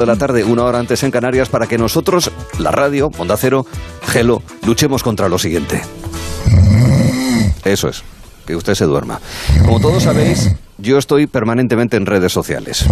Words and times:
de 0.00 0.06
la 0.06 0.16
tarde, 0.16 0.44
una 0.44 0.64
hora 0.64 0.78
antes 0.78 1.02
en 1.02 1.10
Canarias, 1.10 1.50
para 1.50 1.66
que 1.66 1.76
nosotros, 1.76 2.32
la 2.58 2.70
radio, 2.70 3.10
Onda 3.18 3.36
Cero, 3.36 3.66
Gelo, 4.06 4.42
luchemos 4.66 5.02
contra 5.02 5.28
lo 5.28 5.38
siguiente. 5.38 5.82
Eso 7.64 7.88
es, 7.88 8.02
que 8.46 8.56
usted 8.56 8.74
se 8.74 8.86
duerma. 8.86 9.20
Como 9.62 9.78
todos 9.78 10.04
sabéis, 10.04 10.56
yo 10.78 10.96
estoy 10.96 11.26
permanentemente 11.26 11.98
en 11.98 12.06
redes 12.06 12.32
sociales, 12.32 12.86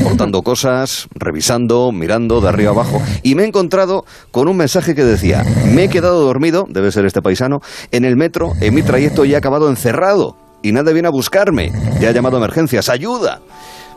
aportando 0.00 0.42
cosas, 0.42 1.08
revisando, 1.16 1.90
mirando 1.90 2.40
de 2.40 2.48
arriba 2.48 2.70
abajo, 2.70 3.02
y 3.24 3.34
me 3.34 3.42
he 3.42 3.46
encontrado 3.46 4.04
con 4.30 4.46
un 4.46 4.56
mensaje 4.56 4.94
que 4.94 5.04
decía, 5.04 5.44
me 5.72 5.84
he 5.84 5.88
quedado 5.88 6.24
dormido, 6.24 6.66
debe 6.68 6.92
ser 6.92 7.06
este 7.06 7.22
paisano, 7.22 7.58
en 7.90 8.04
el 8.04 8.16
metro, 8.16 8.52
en 8.60 8.72
mi 8.72 8.82
trayecto 8.82 9.24
y 9.24 9.34
he 9.34 9.36
acabado 9.36 9.68
encerrado, 9.68 10.36
y 10.62 10.70
nadie 10.70 10.92
viene 10.92 11.08
a 11.08 11.12
buscarme, 11.12 11.72
ya 12.00 12.10
ha 12.10 12.12
llamado 12.12 12.36
a 12.36 12.38
emergencias, 12.38 12.88
ayuda. 12.88 13.40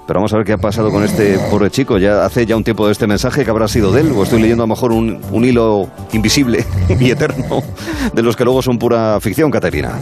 Pero 0.10 0.22
vamos 0.22 0.34
a 0.34 0.38
ver 0.38 0.46
qué 0.48 0.54
ha 0.54 0.58
pasado 0.58 0.90
con 0.90 1.04
este 1.04 1.38
pobre 1.52 1.70
chico. 1.70 2.00
Ya 2.00 2.26
hace 2.26 2.44
ya 2.48 2.58
un 2.58 2.64
tiempo 2.64 2.88
de 2.88 2.94
este 2.94 3.06
mensaje 3.06 3.46
que 3.46 3.52
habrá 3.52 3.68
sido 3.68 3.92
de 3.92 4.02
él, 4.02 4.12
o 4.18 4.24
estoy 4.24 4.42
leyendo 4.42 4.64
a 4.64 4.66
lo 4.66 4.74
mejor 4.74 4.92
un, 4.92 5.20
un 5.32 5.46
hilo 5.46 5.88
invisible 6.14 6.66
y 7.00 7.12
eterno 7.12 7.62
de 8.12 8.24
los 8.24 8.36
que 8.36 8.44
luego 8.44 8.64
son 8.64 8.80
pura 8.80 9.20
ficción, 9.20 9.52
Caterina. 9.52 10.00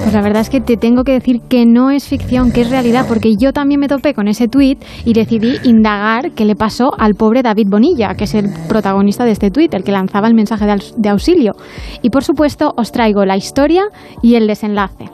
Pues 0.00 0.12
la 0.12 0.22
verdad 0.22 0.42
es 0.42 0.50
que 0.50 0.60
te 0.60 0.76
tengo 0.76 1.04
que 1.04 1.12
decir 1.12 1.40
que 1.48 1.66
no 1.66 1.92
es 1.92 2.08
ficción, 2.08 2.50
que 2.50 2.62
es 2.62 2.70
realidad, 2.70 3.06
porque 3.06 3.36
yo 3.36 3.52
también 3.52 3.78
me 3.78 3.86
topé 3.86 4.12
con 4.12 4.26
ese 4.26 4.48
tuit 4.48 4.84
y 5.04 5.12
decidí 5.12 5.56
indagar 5.62 6.32
qué 6.32 6.44
le 6.44 6.56
pasó 6.56 6.90
al 6.98 7.14
pobre 7.14 7.42
David 7.42 7.68
Bonilla, 7.68 8.16
que 8.16 8.24
es 8.24 8.34
el 8.34 8.52
protagonista 8.68 9.24
de 9.24 9.30
este 9.30 9.52
tuit, 9.52 9.72
el 9.72 9.84
que 9.84 9.92
lanzaba 9.92 10.26
el 10.26 10.34
mensaje 10.34 10.66
de, 10.96 11.08
auxilio. 11.08 11.54
Y 12.02 12.10
por 12.10 12.24
supuesto 12.24 12.74
os 12.76 12.90
traigo 12.90 13.24
la 13.24 13.36
historia 13.36 13.84
y 14.20 14.34
el 14.34 14.48
desenlace. 14.48 15.13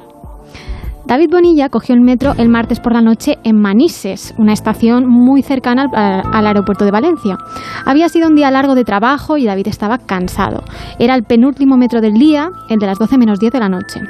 David 1.07 1.31
Bonilla 1.31 1.69
cogió 1.69 1.95
el 1.95 2.01
metro 2.01 2.33
el 2.39 2.49
martes 2.49 2.81
por 2.81 2.93
la 2.93 3.01
noche 3.01 3.39
en 3.45 3.61
Manises, 3.61 4.35
una 4.39 4.53
estación 4.53 5.07
muy 5.09 5.43
cercana 5.43 5.87
al, 5.93 6.23
al 6.33 6.47
aeropuerto 6.47 6.85
de 6.85 6.91
Valencia. 6.91 7.37
Había 7.85 8.09
sido 8.09 8.29
un 8.29 8.35
día 8.35 8.51
largo 8.51 8.75
de 8.75 8.85
trabajo 8.85 9.37
y 9.37 9.47
David 9.47 9.69
estaba 9.69 9.99
cansado. 9.99 10.63
Era 10.99 11.15
el 11.15 11.25
penúltimo 11.25 11.77
metro 11.77 12.01
del 12.01 12.15
día, 12.15 12.51
el 12.69 12.79
de 12.79 12.87
las 12.87 12.99
12 12.99 13.19
menos 13.19 13.39
10 13.41 13.53
de 13.53 13.59
la 13.61 13.69
noche. 13.69 14.01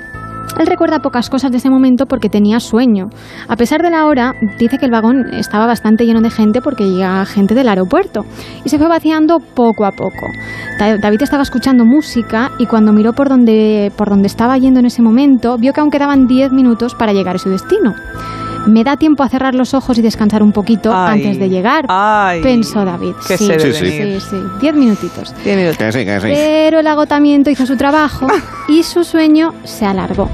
Él 0.58 0.66
recuerda 0.66 0.98
pocas 1.00 1.30
cosas 1.30 1.50
de 1.50 1.58
ese 1.58 1.70
momento 1.70 2.06
porque 2.06 2.28
tenía 2.28 2.60
sueño. 2.60 3.08
A 3.48 3.56
pesar 3.56 3.82
de 3.82 3.90
la 3.90 4.06
hora, 4.06 4.34
dice 4.58 4.78
que 4.78 4.84
el 4.86 4.90
vagón 4.90 5.26
estaba 5.34 5.66
bastante 5.66 6.04
lleno 6.06 6.20
de 6.20 6.30
gente 6.30 6.60
porque 6.60 6.84
llega 6.90 7.24
gente 7.26 7.54
del 7.54 7.68
aeropuerto 7.68 8.24
y 8.64 8.68
se 8.68 8.78
fue 8.78 8.88
vaciando 8.88 9.38
poco 9.38 9.84
a 9.84 9.92
poco. 9.92 10.26
Da- 10.78 10.98
David 10.98 11.22
estaba 11.22 11.42
escuchando 11.42 11.84
música 11.84 12.50
y 12.58 12.66
cuando 12.66 12.92
miró 12.92 13.12
por 13.12 13.28
donde, 13.28 13.92
por 13.96 14.08
donde 14.10 14.26
estaba 14.26 14.56
yendo 14.58 14.80
en 14.80 14.86
ese 14.86 15.02
momento, 15.02 15.56
vio 15.58 15.72
que 15.72 15.80
aún 15.80 15.90
quedaban 15.90 16.26
10 16.26 16.52
minutos 16.52 16.94
para 16.94 17.12
llegar 17.12 17.36
a 17.36 17.38
su 17.38 17.48
destino. 17.50 17.94
Me 18.66 18.84
da 18.84 18.96
tiempo 18.96 19.22
a 19.22 19.28
cerrar 19.28 19.54
los 19.54 19.74
ojos 19.74 19.98
y 19.98 20.02
descansar 20.02 20.42
un 20.42 20.52
poquito 20.52 20.92
Ay, 20.94 21.22
antes 21.22 21.38
de 21.38 21.48
llegar, 21.48 21.86
ay, 21.88 22.42
pensó 22.42 22.84
David. 22.84 23.14
que 23.26 23.36
sí, 23.38 23.50
sí, 23.58 23.72
sí, 23.72 24.20
sí, 24.20 24.36
10 24.60 24.74
minutitos. 24.74 25.34
Diez 25.42 25.56
minutos. 25.56 25.78
Que 25.78 25.92
sí, 25.92 26.04
que 26.04 26.20
sí. 26.20 26.28
Pero 26.28 26.80
el 26.80 26.86
agotamiento 26.86 27.50
hizo 27.50 27.66
su 27.66 27.76
trabajo 27.76 28.26
y 28.68 28.82
su 28.82 29.04
sueño 29.04 29.54
se 29.64 29.86
alargó. 29.86 30.28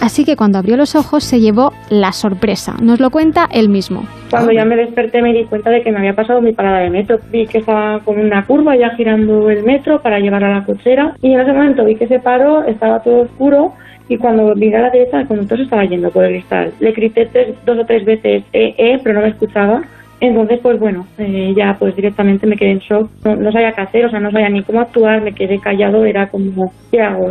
Así 0.00 0.24
que 0.24 0.36
cuando 0.36 0.58
abrió 0.58 0.76
los 0.76 0.94
ojos 0.94 1.24
se 1.24 1.40
llevó 1.40 1.72
la 1.90 2.12
sorpresa. 2.12 2.76
Nos 2.80 3.00
lo 3.00 3.10
cuenta 3.10 3.48
él 3.50 3.68
mismo. 3.68 4.04
Cuando 4.30 4.52
ya 4.52 4.64
me 4.64 4.76
desperté 4.76 5.20
me 5.22 5.32
di 5.32 5.44
cuenta 5.44 5.70
de 5.70 5.82
que 5.82 5.90
me 5.90 5.98
había 5.98 6.14
pasado 6.14 6.40
mi 6.40 6.52
parada 6.52 6.78
de 6.78 6.90
metro. 6.90 7.18
Vi 7.30 7.46
que 7.46 7.58
estaba 7.58 7.98
con 8.00 8.18
una 8.18 8.46
curva 8.46 8.76
ya 8.76 8.90
girando 8.90 9.50
el 9.50 9.64
metro 9.64 10.00
para 10.00 10.20
llevar 10.20 10.44
a 10.44 10.54
la 10.54 10.64
cochera 10.64 11.14
y 11.20 11.32
en 11.32 11.40
ese 11.40 11.52
momento 11.52 11.84
vi 11.84 11.96
que 11.96 12.06
se 12.06 12.20
paró, 12.20 12.64
estaba 12.64 13.02
todo 13.02 13.22
oscuro 13.22 13.72
y 14.08 14.16
cuando 14.16 14.54
miré 14.54 14.76
a 14.76 14.82
la 14.82 14.90
derecha 14.90 15.20
el 15.20 15.26
conductor 15.28 15.58
se 15.58 15.64
estaba 15.64 15.84
yendo 15.84 16.10
por 16.10 16.24
el 16.24 16.32
cristal. 16.32 16.72
Le 16.80 16.92
grité 16.92 17.26
tres- 17.32 17.54
dos 17.66 17.78
o 17.78 17.84
tres 17.84 18.04
veces 18.04 18.42
eh, 18.52 18.74
eh, 18.78 18.98
pero 19.02 19.16
no 19.16 19.20
me 19.22 19.28
escuchaba. 19.28 19.82
Entonces, 20.20 20.58
pues 20.60 20.80
bueno, 20.80 21.06
eh, 21.18 21.52
ya 21.56 21.76
pues 21.78 21.94
directamente 21.94 22.44
me 22.46 22.56
quedé 22.56 22.72
en 22.72 22.78
shock. 22.80 23.08
No, 23.24 23.36
no 23.36 23.52
sabía 23.52 23.72
qué 23.72 23.82
hacer, 23.82 24.04
o 24.06 24.10
sea, 24.10 24.18
no 24.18 24.30
sabía 24.32 24.48
ni 24.48 24.62
cómo 24.64 24.80
actuar, 24.80 25.22
me 25.22 25.32
quedé 25.32 25.60
callado, 25.60 26.04
era 26.04 26.28
como, 26.28 26.72
¿qué 26.90 27.00
hago? 27.00 27.30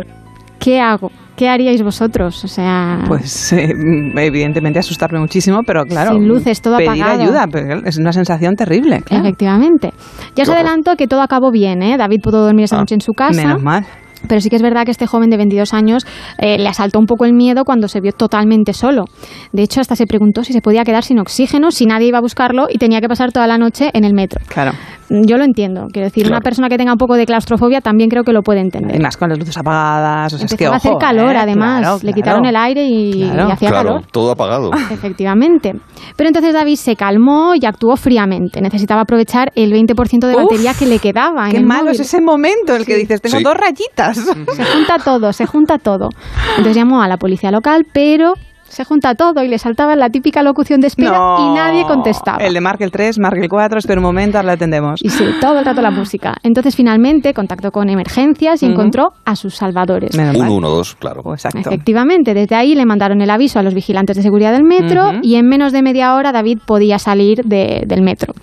¿Qué 0.58 0.80
hago? 0.80 1.10
¿Qué 1.36 1.48
haríais 1.48 1.82
vosotros? 1.82 2.42
O 2.44 2.48
sea, 2.48 3.04
Pues 3.06 3.52
eh, 3.52 3.72
evidentemente 4.16 4.78
asustarme 4.80 5.20
muchísimo, 5.20 5.60
pero 5.66 5.84
claro. 5.84 6.12
Sin 6.14 6.26
luces, 6.26 6.60
todo 6.60 6.78
pedir 6.78 6.90
apagado. 7.02 7.22
ayuda, 7.22 7.44
pero 7.52 7.86
es 7.86 7.96
una 7.98 8.12
sensación 8.12 8.56
terrible. 8.56 9.02
claro. 9.02 9.22
efectivamente. 9.24 9.90
Ya 10.34 10.42
os 10.44 10.48
adelanto 10.48 10.96
que 10.96 11.06
todo 11.06 11.20
acabó 11.20 11.50
bien, 11.52 11.82
¿eh? 11.82 11.96
David 11.96 12.20
pudo 12.22 12.44
dormir 12.44 12.64
esa 12.64 12.76
Ah, 12.76 12.80
noche 12.80 12.94
en 12.94 13.00
su 13.02 13.12
casa. 13.12 13.40
Menos 13.40 13.62
mal. 13.62 13.84
Pero 14.26 14.40
sí 14.40 14.50
que 14.50 14.56
es 14.56 14.62
verdad 14.62 14.84
que 14.84 14.90
este 14.90 15.06
joven 15.06 15.30
de 15.30 15.36
22 15.36 15.74
años 15.74 16.06
eh, 16.38 16.58
le 16.58 16.68
asaltó 16.68 16.98
un 16.98 17.06
poco 17.06 17.24
el 17.24 17.32
miedo 17.32 17.64
cuando 17.64 17.88
se 17.88 18.00
vio 18.00 18.12
totalmente 18.12 18.72
solo. 18.72 19.04
De 19.52 19.62
hecho, 19.62 19.80
hasta 19.80 19.96
se 19.96 20.06
preguntó 20.06 20.44
si 20.44 20.52
se 20.52 20.60
podía 20.60 20.84
quedar 20.84 21.04
sin 21.04 21.18
oxígeno, 21.18 21.70
si 21.70 21.86
nadie 21.86 22.08
iba 22.08 22.18
a 22.18 22.22
buscarlo 22.22 22.66
y 22.68 22.78
tenía 22.78 23.00
que 23.00 23.08
pasar 23.08 23.32
toda 23.32 23.46
la 23.46 23.58
noche 23.58 23.90
en 23.92 24.04
el 24.04 24.14
metro. 24.14 24.40
Claro. 24.48 24.72
Yo 25.10 25.38
lo 25.38 25.44
entiendo. 25.44 25.86
Quiero 25.92 26.06
decir, 26.06 26.24
Claro. 26.24 26.36
una 26.36 26.40
persona 26.42 26.68
que 26.68 26.76
tenga 26.76 26.92
un 26.92 26.98
poco 26.98 27.14
de 27.14 27.24
claustrofobia 27.24 27.80
también 27.80 28.10
creo 28.10 28.24
que 28.24 28.32
lo 28.32 28.42
puede 28.42 28.60
entender. 28.60 28.96
Y 28.96 28.98
más 28.98 29.16
con 29.16 29.28
las 29.30 29.38
luces 29.38 29.56
apagadas. 29.56 30.34
O 30.34 30.36
sea, 30.38 30.44
es 30.46 30.50
que, 30.54 30.64
Empezaba 30.64 30.74
a 30.74 30.76
hacer 30.78 30.90
ojo, 30.92 30.98
calor, 30.98 31.34
eh, 31.34 31.38
además. 31.38 31.80
claro, 31.80 31.94
Le 31.96 32.00
claro. 32.00 32.14
quitaron 32.14 32.44
el 32.46 32.56
aire 32.56 32.84
y, 32.86 33.22
Claro. 33.30 33.48
y 33.48 33.52
hacía 33.52 33.68
Claro, 33.70 33.88
calor. 33.88 34.04
todo 34.12 34.30
apagado. 34.32 34.70
Efectivamente. 34.90 35.74
Pero 36.16 36.28
entonces 36.28 36.52
David 36.52 36.76
se 36.76 36.94
calmó 36.96 37.54
y 37.54 37.64
actuó 37.64 37.96
fríamente. 37.96 38.60
Necesitaba 38.60 39.02
aprovechar 39.02 39.50
el 39.54 39.72
20% 39.72 40.26
de 40.26 40.34
Uf, 40.36 40.42
batería 40.42 40.74
que 40.78 40.86
le 40.86 40.98
quedaba. 40.98 41.46
en 41.46 41.52
Qué 41.52 41.56
el 41.58 41.64
malo 41.66 41.84
móvil. 41.84 41.94
es 41.94 42.00
ese 42.00 42.20
momento 42.20 42.74
en 42.74 42.80
el 42.80 42.86
que 42.86 42.96
dices, 42.96 43.20
tengo 43.22 43.38
Sí. 43.38 43.44
dos 43.44 43.54
rayitas. 43.54 44.16
Se 44.18 44.64
junta 44.64 44.98
todo, 45.02 45.32
se 45.32 45.46
junta 45.46 45.78
todo. 45.78 46.10
Entonces 46.56 46.76
llamó 46.76 47.00
a 47.02 47.08
la 47.08 47.16
policía 47.16 47.50
local, 47.50 47.86
pero 47.92 48.34
se 48.68 48.84
junta 48.84 49.14
todo 49.14 49.42
y 49.42 49.48
le 49.48 49.58
saltaba 49.58 49.96
la 49.96 50.10
típica 50.10 50.42
locución 50.42 50.80
de 50.80 50.86
espera 50.88 51.12
No. 51.18 51.36
y 51.52 51.54
nadie 51.56 51.84
contestaba. 51.84 52.38
El 52.38 52.54
de 52.54 52.60
marque 52.60 52.84
el 52.84 52.90
3, 52.90 53.18
marque 53.18 53.40
el 53.40 53.48
4, 53.48 53.78
espera 53.78 53.98
un 54.00 54.04
momento, 54.06 54.38
ahora 54.38 54.46
le 54.48 54.52
atendemos. 54.52 55.00
Y 55.02 55.10
sí, 55.10 55.24
todo 55.40 55.58
el 55.58 55.64
rato 55.64 55.80
la 55.82 55.90
música. 55.90 56.36
Entonces 56.42 56.76
finalmente 56.76 57.34
contactó 57.34 57.70
con 57.72 57.88
emergencias 57.88 58.62
y 58.62 58.66
encontró 58.66 59.12
a 59.24 59.36
sus 59.36 59.54
salvadores. 59.56 60.16
Menos 60.16 60.36
mal. 60.36 60.48
112, 60.48 60.96
claro. 60.98 61.22
Oh, 61.24 61.34
Exacto. 61.34 61.58
Efectivamente, 61.60 62.34
desde 62.34 62.54
ahí 62.54 62.74
le 62.74 62.84
mandaron 62.84 63.20
el 63.20 63.30
aviso 63.30 63.58
a 63.58 63.62
los 63.62 63.74
vigilantes 63.74 64.16
de 64.16 64.22
seguridad 64.22 64.52
del 64.52 64.64
metro 64.64 65.12
y 65.22 65.34
en 65.36 65.46
menos 65.48 65.72
de 65.72 65.82
media 65.82 66.14
hora 66.14 66.32
David 66.32 66.58
podía 66.66 66.98
salir 66.98 67.42
de- 67.44 67.84
del 67.86 68.02
metro. 68.02 68.34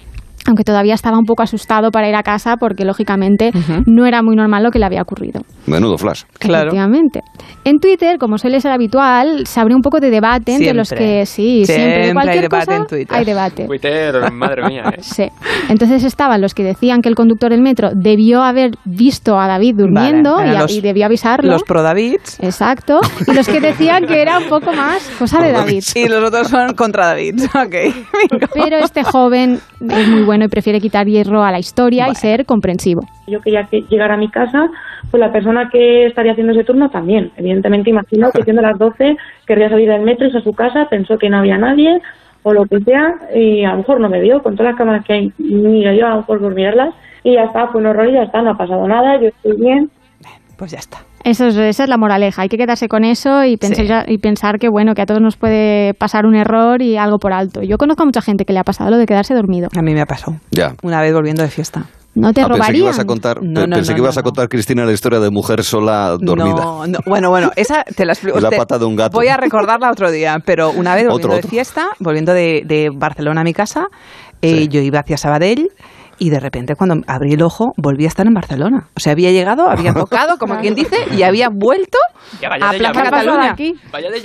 Aunque 0.48 0.64
todavía 0.64 0.94
estaba 0.94 1.18
un 1.18 1.26
poco 1.26 1.42
asustado 1.44 1.90
para 1.92 2.08
ir 2.08 2.16
a 2.16 2.22
casa 2.24 2.56
porque 2.58 2.86
lógicamente 2.86 3.50
Ujú. 3.54 3.84
no 3.88 4.06
era 4.06 4.22
muy 4.22 4.36
normal 4.36 4.64
lo 4.64 4.72
que 4.72 4.80
le 4.80 4.86
había 4.86 5.02
ocurrido. 5.02 5.42
Menudo 5.66 5.98
flash. 5.98 6.24
Claro. 6.38 6.68
Efectivamente. 6.68 7.22
En 7.64 7.80
Twitter, 7.80 8.18
como 8.20 8.38
suele 8.38 8.60
ser 8.62 8.72
habitual, 8.72 9.48
se 9.48 9.60
abrió 9.60 9.76
un 9.76 9.82
poco 9.82 10.00
de 10.00 10.10
debate 10.12 10.54
entre 10.54 10.74
los 10.74 10.88
Siempre. 10.90 11.20
que 11.22 11.26
sí, 11.26 11.66
siempre, 11.66 11.76
Siempre 11.86 12.08
de 12.08 12.14
cualquier 12.14 12.36
hay 12.36 12.42
debate 12.42 12.66
cosa 12.66 12.78
en 12.78 12.86
Twitter. 12.86 13.18
hay 13.18 13.26
debate. 13.26 13.66
Twitter, 13.66 14.32
madre 14.34 14.68
mía. 14.68 14.84
¿eh? 14.96 15.02
Sí. 15.02 15.26
Entonces 15.70 16.04
estaban 16.04 16.42
los 16.42 16.54
que 16.54 16.64
decían 16.64 17.02
que 17.02 17.10
el 17.10 17.16
conductor 17.16 17.50
del 17.50 17.62
metro 17.62 17.90
debió 17.96 18.44
haber 18.44 18.72
visto 18.86 19.40
a 19.40 19.48
David 19.48 19.76
durmiendo 19.78 20.36
Vale, 20.36 20.54
y, 20.54 20.58
los- 20.58 20.72
y 20.74 20.82
debió 20.82 21.06
avisarlo. 21.08 21.52
Los 21.52 21.64
pro 21.64 21.82
Davids 21.82 22.40
Exacto. 22.42 23.00
Y 23.28 23.34
los 23.34 23.48
que 23.48 23.60
decían 23.62 24.06
que 24.06 24.22
era 24.22 24.38
un 24.38 24.48
poco 24.50 24.72
más 24.74 25.02
cosa 25.18 25.42
de 25.42 25.52
David. 25.52 25.84
y 25.96 26.08
los 26.08 26.24
otros 26.24 26.48
son 26.50 26.74
contra 26.76 27.08
David. 27.08 27.42
Ok. 27.56 27.72
Bingo. 28.32 28.48
Pero 28.54 28.78
este 28.78 29.04
joven 29.04 29.60
es 29.90 30.08
muy 30.08 30.24
bueno 30.24 30.35
y 30.44 30.48
prefiere 30.50 30.82
quitar 30.82 31.08
hierro 31.08 31.44
a 31.44 31.52
la 31.52 31.60
historia 31.60 32.10
y 32.10 32.16
ser 32.16 32.46
comprensivo. 32.46 33.04
Yo 33.28 33.40
quería 33.40 33.64
que 33.64 33.82
llegar 33.84 34.12
a 34.12 34.18
mi 34.18 34.30
casa, 34.30 34.70
pues 35.10 35.22
la 35.22 35.32
persona 35.32 35.70
que 35.72 36.08
estaría 36.08 36.34
haciendo 36.34 36.52
ese 36.52 36.66
turno 36.66 36.90
también. 36.90 37.32
Evidentemente, 37.38 37.90
imagino 37.90 38.32
que 38.32 38.44
siendo 38.44 38.62
las 38.62 38.78
12 38.78 39.16
querría 39.46 39.70
salir 39.70 39.90
del 39.90 40.02
metro, 40.02 40.26
irse 40.26 40.40
a 40.40 40.42
su 40.42 40.54
casa, 40.54 40.88
pensó 40.90 41.18
que 41.18 41.30
no 41.30 41.38
había 41.38 41.58
nadie 41.58 42.02
o 42.44 42.54
lo 42.54 42.66
que 42.66 42.80
sea, 42.82 43.16
y 43.34 43.64
a 43.64 43.72
lo 43.72 43.78
mejor 43.78 44.00
no 44.00 44.10
me 44.10 44.20
vio, 44.20 44.44
con 44.44 44.56
todas 44.56 44.74
las 44.74 44.78
cámaras 44.78 45.04
que 45.04 45.14
hay, 45.14 45.34
ni 45.40 45.84
le 45.84 45.94
dio 45.94 46.06
a 46.06 46.12
lo 46.12 46.18
mejor 46.18 46.40
por 46.40 46.54
mirarlas, 46.54 46.94
y 47.24 47.34
ya 47.34 47.46
está, 47.46 47.68
fue 47.70 47.82
un 47.82 47.88
horror 47.88 48.08
y 48.10 48.14
ya 48.14 48.24
está, 48.24 48.44
no 48.44 48.52
ha 48.52 48.58
pasado 48.58 48.88
nada, 48.88 49.20
yo 49.20 49.30
estoy 49.30 49.58
bien. 49.58 49.90
Pues 50.58 50.72
ya 50.72 50.80
está. 50.80 51.04
Eso 51.24 51.48
es, 51.48 51.56
esa 51.58 51.84
es 51.84 51.90
la 51.90 51.98
moraleja. 51.98 52.44
Hay 52.44 52.50
que 52.50 52.58
quedarse 52.58 52.88
con 52.88 53.04
eso 53.04 53.44
y 53.44 53.58
pensar, 53.58 54.10
y 54.10 54.18
pensar 54.20 54.58
que 54.60 54.70
bueno 54.70 54.94
que 54.94 55.02
a 55.02 55.06
todos 55.06 55.22
nos 55.22 55.36
puede 55.38 55.94
pasar 55.96 56.26
un 56.26 56.36
error 56.36 56.82
y 56.82 56.98
algo 56.98 57.18
por 57.18 57.34
alto. 57.34 57.62
Yo 57.64 57.78
conozco 57.78 58.04
a 58.04 58.06
mucha 58.06 58.22
gente 58.22 58.46
que 58.46 58.54
le 58.54 58.60
ha 58.60 58.64
pasado 58.64 58.92
lo 58.92 58.98
de 58.98 59.06
quedarse 59.06 59.34
dormido. 59.34 59.70
A 59.76 59.82
mí 59.82 59.94
me 59.94 60.02
ha 60.02 60.06
pasado. 60.06 60.38
Ya. 60.52 60.76
Una 60.84 61.02
vez 61.02 61.14
volviendo 61.14 61.42
de 61.44 61.50
fiesta. 61.50 61.86
No 62.14 62.32
te 62.32 62.42
Ah, 62.42 62.48
pensé 62.48 62.72
que 62.72 62.78
ibas 62.78 62.98
a 63.00 63.04
contar, 63.04 63.44
No, 63.44 63.68
no, 63.68 63.76
pensé 63.76 63.92
no, 63.92 63.96
que 63.98 64.02
ibas 64.02 64.16
no, 64.16 64.20
a 64.22 64.24
contar, 64.24 64.48
Cristina, 64.48 64.86
la 64.86 64.94
historia 64.94 65.20
de 65.20 65.30
mujer 65.32 65.66
sola 65.66 66.16
dormida. 66.18 66.64
No, 66.64 66.88
no. 66.88 67.00
Bueno, 67.06 67.30
bueno, 67.30 67.52
esa 67.58 67.84
te 67.84 68.06
la 68.06 68.14
explico. 68.14 68.38
Es 68.38 68.44
la 68.44 68.52
te- 68.52 68.58
pata 68.58 68.80
de 68.80 68.86
un 68.86 68.96
gato. 68.96 69.18
Voy 69.18 69.28
a 69.28 69.36
recordarla 69.36 69.92
otro 69.92 70.10
día, 70.10 70.38
pero 70.46 70.70
una 70.72 70.96
vez 70.96 71.04
volviendo 71.10 71.16
Otro, 71.16 71.32
de 71.34 71.38
otro. 71.40 71.50
fiesta, 71.50 71.88
volviendo 72.00 72.32
de, 72.34 72.62
de 72.66 72.90
Barcelona 72.96 73.42
a 73.42 73.44
mi 73.44 73.54
casa, 73.54 73.88
eh, 74.42 74.60
Sí. 74.60 74.68
yo 74.70 74.80
iba 74.80 75.00
hacia 75.00 75.18
Sabadell 75.18 75.72
y 76.18 76.30
de 76.30 76.40
repente 76.40 76.76
cuando 76.76 76.96
abrí 77.08 77.34
el 77.34 77.42
ojo 77.42 77.74
volví 77.78 78.06
a 78.06 78.08
estar 78.08 78.26
en 78.28 78.34
Barcelona. 78.34 78.88
O 78.96 79.00
sea, 79.00 79.14
había 79.14 79.32
llegado, 79.32 79.70
había 79.70 79.94
tocado, 79.94 80.38
como 80.38 80.58
quien 80.60 80.76
dice, 80.76 80.96
y 81.18 81.24
había 81.24 81.50
vuelto 81.50 81.98
a 82.44 82.72
Plaza. 82.78 83.04
Cataluña. 83.04 83.56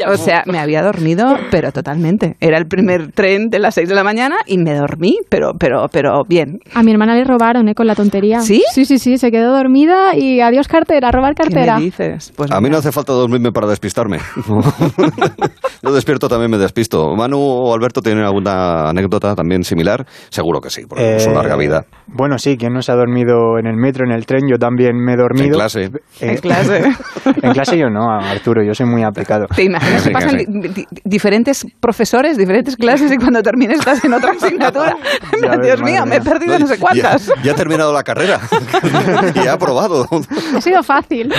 O 0.09 0.17
sea, 0.17 0.43
me 0.47 0.59
había 0.59 0.83
dormido, 0.83 1.37
pero 1.51 1.73
totalmente. 1.73 2.37
Era 2.41 2.59
el 2.59 2.67
primer 2.67 3.13
tren 3.13 3.49
de 3.51 3.59
las 3.59 3.75
6 3.75 3.89
de 3.89 3.95
la 3.95 4.05
mañana 4.05 4.37
y 4.47 4.59
me 4.59 4.75
dormí, 4.75 5.19
pero, 5.29 5.53
pero, 5.59 5.87
pero 5.93 6.23
bien. 6.29 6.59
A 6.75 6.83
mi 6.83 6.93
hermana 6.93 7.15
le 7.15 7.25
robaron, 7.25 7.69
¿eh? 7.69 7.75
Con 7.75 7.87
la 7.87 7.95
tontería. 7.95 8.41
¿Sí? 8.41 8.63
Sí, 8.73 8.85
sí, 8.85 8.99
sí. 8.99 9.19
Se 9.19 9.31
quedó 9.31 9.53
dormida 9.57 10.17
y 10.17 10.41
adiós 10.41 10.69
cartera, 10.69 11.09
a 11.09 11.13
robar 11.13 11.35
¿Qué 11.35 11.43
cartera. 11.45 11.77
me 11.79 11.85
dices? 11.85 12.33
Pues 12.37 12.51
A 12.51 12.61
mí 12.61 12.71
no 12.71 12.79
hace 12.79 12.93
falta 12.93 13.13
dormirme 13.13 13.53
para 13.53 13.67
despistarme. 13.69 14.19
Yo 15.83 15.93
despierto 15.93 16.29
también 16.29 16.51
me 16.51 16.59
despisto. 16.59 17.15
Manu 17.17 17.39
o 17.41 17.75
Alberto 17.75 18.01
tienen 18.03 18.25
alguna 18.25 18.89
anécdota 18.91 19.35
también 19.35 19.65
similar. 19.65 20.07
Seguro 20.31 20.61
que 20.61 20.71
sí, 20.71 20.83
porque 20.89 21.17
es 21.17 21.27
Eh, 21.27 21.31
una 21.31 21.41
larga 21.41 21.57
vida. 21.57 21.80
Bueno, 22.07 22.39
sí, 22.39 22.57
¿quién 22.57 22.73
no 22.73 22.83
se 22.83 22.91
ha 22.93 22.97
dormido 22.97 23.59
en 23.59 23.67
el 23.67 23.77
metro, 23.77 24.05
en 24.05 24.13
el 24.13 24.27
tren? 24.27 24.43
Yo 24.49 24.57
también 24.59 24.97
me 24.97 25.13
he 25.13 25.17
dormido. 25.17 25.47
En 25.47 25.53
clase. 25.53 25.83
Eh, 25.85 25.91
En 26.21 26.37
clase. 26.39 26.83
en 27.43 27.53
clase 27.53 27.79
yo 27.79 27.89
no, 27.89 28.11
Arturo, 28.11 28.63
yo 28.65 28.75
soy 28.75 28.87
muy 28.87 29.03
aplicado. 29.03 29.47
¿Te 29.55 29.65
imaginas 29.65 30.03
que 30.03 30.11
pasan 30.11 30.37
di- 30.39 30.87
diferentes 31.05 31.67
profesores, 31.81 32.37
diferentes 32.37 32.77
clases 32.77 33.13
y 33.13 33.17
cuando 33.17 33.43
termines 33.43 33.79
estás 33.79 34.05
en 34.05 34.13
otra 34.13 34.33
asignatura? 34.33 34.97
Ya 35.43 35.51
ves, 35.57 35.61
Dios 35.67 35.83
mío, 35.83 36.05
me 36.07 36.17
he 36.17 36.21
perdido 36.21 36.59
no 36.59 36.67
sé 36.67 36.79
cuántas. 36.79 37.31
Ya, 37.43 37.55
terminado 37.55 37.93
la 37.93 38.03
carrera. 38.03 38.41
y 39.35 39.47
ha 39.47 39.53
aprobado. 39.55 40.07
Ha 40.57 40.61
sido 40.61 40.83
fácil. 40.83 41.33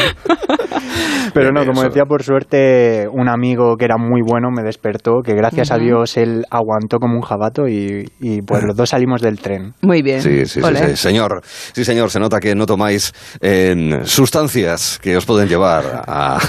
Pero 1.33 1.51
no, 1.51 1.65
como 1.65 1.83
decía, 1.83 2.03
por 2.05 2.23
suerte, 2.23 3.07
un 3.11 3.29
amigo 3.29 3.75
que 3.77 3.85
era 3.85 3.97
muy 3.97 4.21
bueno 4.25 4.49
me 4.51 4.63
despertó, 4.63 5.21
que 5.23 5.33
gracias 5.33 5.71
a 5.71 5.77
Dios 5.77 6.17
él 6.17 6.45
aguantó 6.49 6.97
como 6.99 7.15
un 7.15 7.21
jabato 7.21 7.67
y, 7.67 8.05
y 8.19 8.41
pues 8.41 8.63
los 8.63 8.75
dos 8.75 8.89
salimos 8.89 9.21
del 9.21 9.39
tren. 9.39 9.73
Muy 9.81 10.01
bien. 10.01 10.21
Sí, 10.21 10.30
sí, 10.45 10.45
sí, 10.45 10.61
sí, 10.61 10.97
señor. 10.97 11.41
Sí, 11.73 11.83
señor, 11.85 12.11
se 12.11 12.19
nota 12.19 12.39
que 12.39 12.53
no 12.55 12.65
tomáis 12.65 13.13
en 13.39 14.05
sustancias 14.05 14.99
que 15.01 15.17
os 15.17 15.25
pueden 15.25 15.47
llevar 15.49 16.03
a, 16.07 16.39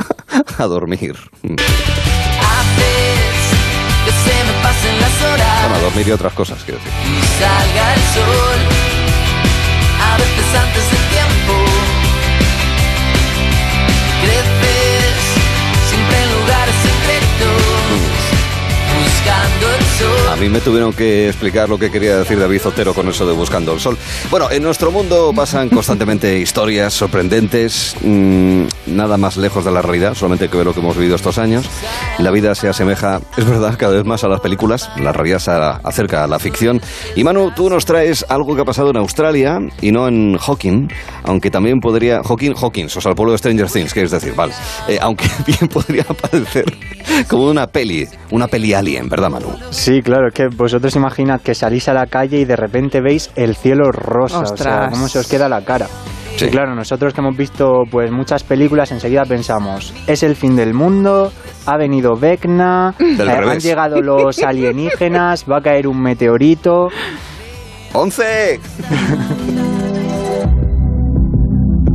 a 0.58 0.64
dormir. 0.66 1.16
Que 1.42 1.56
horas 5.24 5.60
Bueno, 5.62 5.76
a 5.76 5.80
dormir 5.80 6.08
y 6.08 6.12
otras 6.12 6.32
cosas, 6.32 6.58
quiero 6.64 6.80
decir. 6.80 6.92
y 7.06 7.22
salga 7.40 7.94
el 7.94 8.00
sol. 8.00 8.58
A 10.00 10.16
veces 10.16 10.54
antes 10.60 10.90
del 10.90 11.04
tiempo. 11.10 11.21
Mí 20.42 20.48
me 20.48 20.60
tuvieron 20.60 20.92
que 20.92 21.28
explicar 21.28 21.68
lo 21.68 21.78
que 21.78 21.88
quería 21.88 22.16
decir 22.16 22.36
David 22.36 22.58
Zotero 22.58 22.92
con 22.94 23.08
eso 23.08 23.24
de 23.24 23.32
buscando 23.32 23.72
el 23.72 23.78
sol. 23.78 23.96
Bueno, 24.28 24.50
en 24.50 24.64
nuestro 24.64 24.90
mundo 24.90 25.32
pasan 25.32 25.68
constantemente 25.68 26.36
historias 26.40 26.92
sorprendentes, 26.92 27.94
mm, 28.02 28.64
nada 28.86 29.16
más 29.18 29.36
lejos 29.36 29.64
de 29.64 29.70
la 29.70 29.82
realidad, 29.82 30.14
solamente 30.14 30.48
que 30.48 30.56
ver 30.56 30.66
lo 30.66 30.74
que 30.74 30.80
hemos 30.80 30.96
vivido 30.96 31.14
estos 31.14 31.38
años. 31.38 31.64
La 32.18 32.32
vida 32.32 32.56
se 32.56 32.68
asemeja, 32.68 33.20
es 33.36 33.44
verdad, 33.44 33.76
cada 33.78 33.94
vez 33.94 34.04
más 34.04 34.24
a 34.24 34.28
las 34.28 34.40
películas, 34.40 34.90
la 34.96 35.12
realidad 35.12 35.38
se 35.38 35.52
acerca 35.52 36.24
a 36.24 36.26
la 36.26 36.40
ficción. 36.40 36.80
Y 37.14 37.22
Manu, 37.22 37.52
tú 37.54 37.70
nos 37.70 37.84
traes 37.84 38.26
algo 38.28 38.56
que 38.56 38.62
ha 38.62 38.64
pasado 38.64 38.90
en 38.90 38.96
Australia 38.96 39.60
y 39.80 39.92
no 39.92 40.08
en 40.08 40.38
Hawking, 40.38 40.88
aunque 41.22 41.52
también 41.52 41.78
podría... 41.78 42.20
Hawking, 42.24 42.54
Hawkins, 42.60 42.96
o 42.96 43.00
sea, 43.00 43.10
el 43.10 43.16
pueblo 43.16 43.30
de 43.30 43.38
Stranger 43.38 43.70
Things, 43.70 43.92
quieres 43.92 44.10
decir, 44.10 44.34
vale. 44.34 44.54
Eh, 44.88 44.98
aunque 45.00 45.26
bien 45.46 45.68
podría 45.68 46.04
parecer 46.30 46.64
como 47.28 47.46
una 47.48 47.68
peli, 47.68 48.08
una 48.30 48.48
peli 48.48 48.74
alien, 48.74 49.08
¿verdad, 49.08 49.30
Manu? 49.30 49.54
Sí, 49.70 50.02
claro, 50.02 50.31
es 50.32 50.48
que 50.48 50.48
vosotros 50.56 50.96
imaginad 50.96 51.40
que 51.42 51.54
salís 51.54 51.88
a 51.88 51.94
la 51.94 52.06
calle 52.06 52.38
y 52.40 52.44
de 52.44 52.56
repente 52.56 53.00
veis 53.00 53.30
el 53.36 53.54
cielo 53.54 53.90
rosa, 53.92 54.40
o 54.40 54.46
sea, 54.46 54.54
Ostras. 54.54 54.90
cómo 54.90 55.08
se 55.08 55.18
os 55.18 55.28
queda 55.28 55.48
la 55.48 55.62
cara. 55.62 55.86
Sí. 56.36 56.46
Y 56.46 56.48
claro, 56.48 56.74
nosotros 56.74 57.12
que 57.12 57.20
hemos 57.20 57.36
visto 57.36 57.82
pues 57.90 58.10
muchas 58.10 58.42
películas, 58.42 58.90
enseguida 58.90 59.24
pensamos, 59.24 59.92
es 60.06 60.22
el 60.22 60.34
fin 60.34 60.56
del 60.56 60.72
mundo, 60.72 61.30
ha 61.66 61.76
venido 61.76 62.16
Vecna, 62.18 62.94
eh, 62.98 63.16
han 63.20 63.26
revés. 63.44 63.62
llegado 63.62 64.00
los 64.00 64.38
alienígenas, 64.42 65.44
va 65.50 65.58
a 65.58 65.60
caer 65.60 65.86
un 65.86 66.00
meteorito. 66.00 66.88
¡Once! 67.92 68.58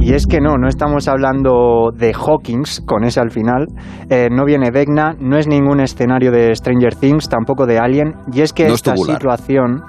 Y 0.07 0.13
es 0.13 0.25
que 0.25 0.39
no, 0.39 0.55
no 0.55 0.69
estamos 0.69 1.09
hablando 1.09 1.89
de 1.93 2.13
Hawkins, 2.13 2.81
con 2.85 3.03
ese 3.03 3.19
al 3.19 3.29
final, 3.29 3.67
eh, 4.09 4.29
no 4.31 4.45
viene 4.45 4.71
Vecna, 4.71 5.17
no 5.19 5.35
es 5.37 5.49
ningún 5.49 5.81
escenario 5.81 6.31
de 6.31 6.55
Stranger 6.55 6.95
Things, 6.95 7.27
tampoco 7.27 7.65
de 7.65 7.77
Alien, 7.77 8.13
y 8.31 8.39
es 8.39 8.53
que 8.53 8.69
No 8.69 8.73
esta 8.75 8.93
tubular. 8.93 9.17
situación, 9.17 9.83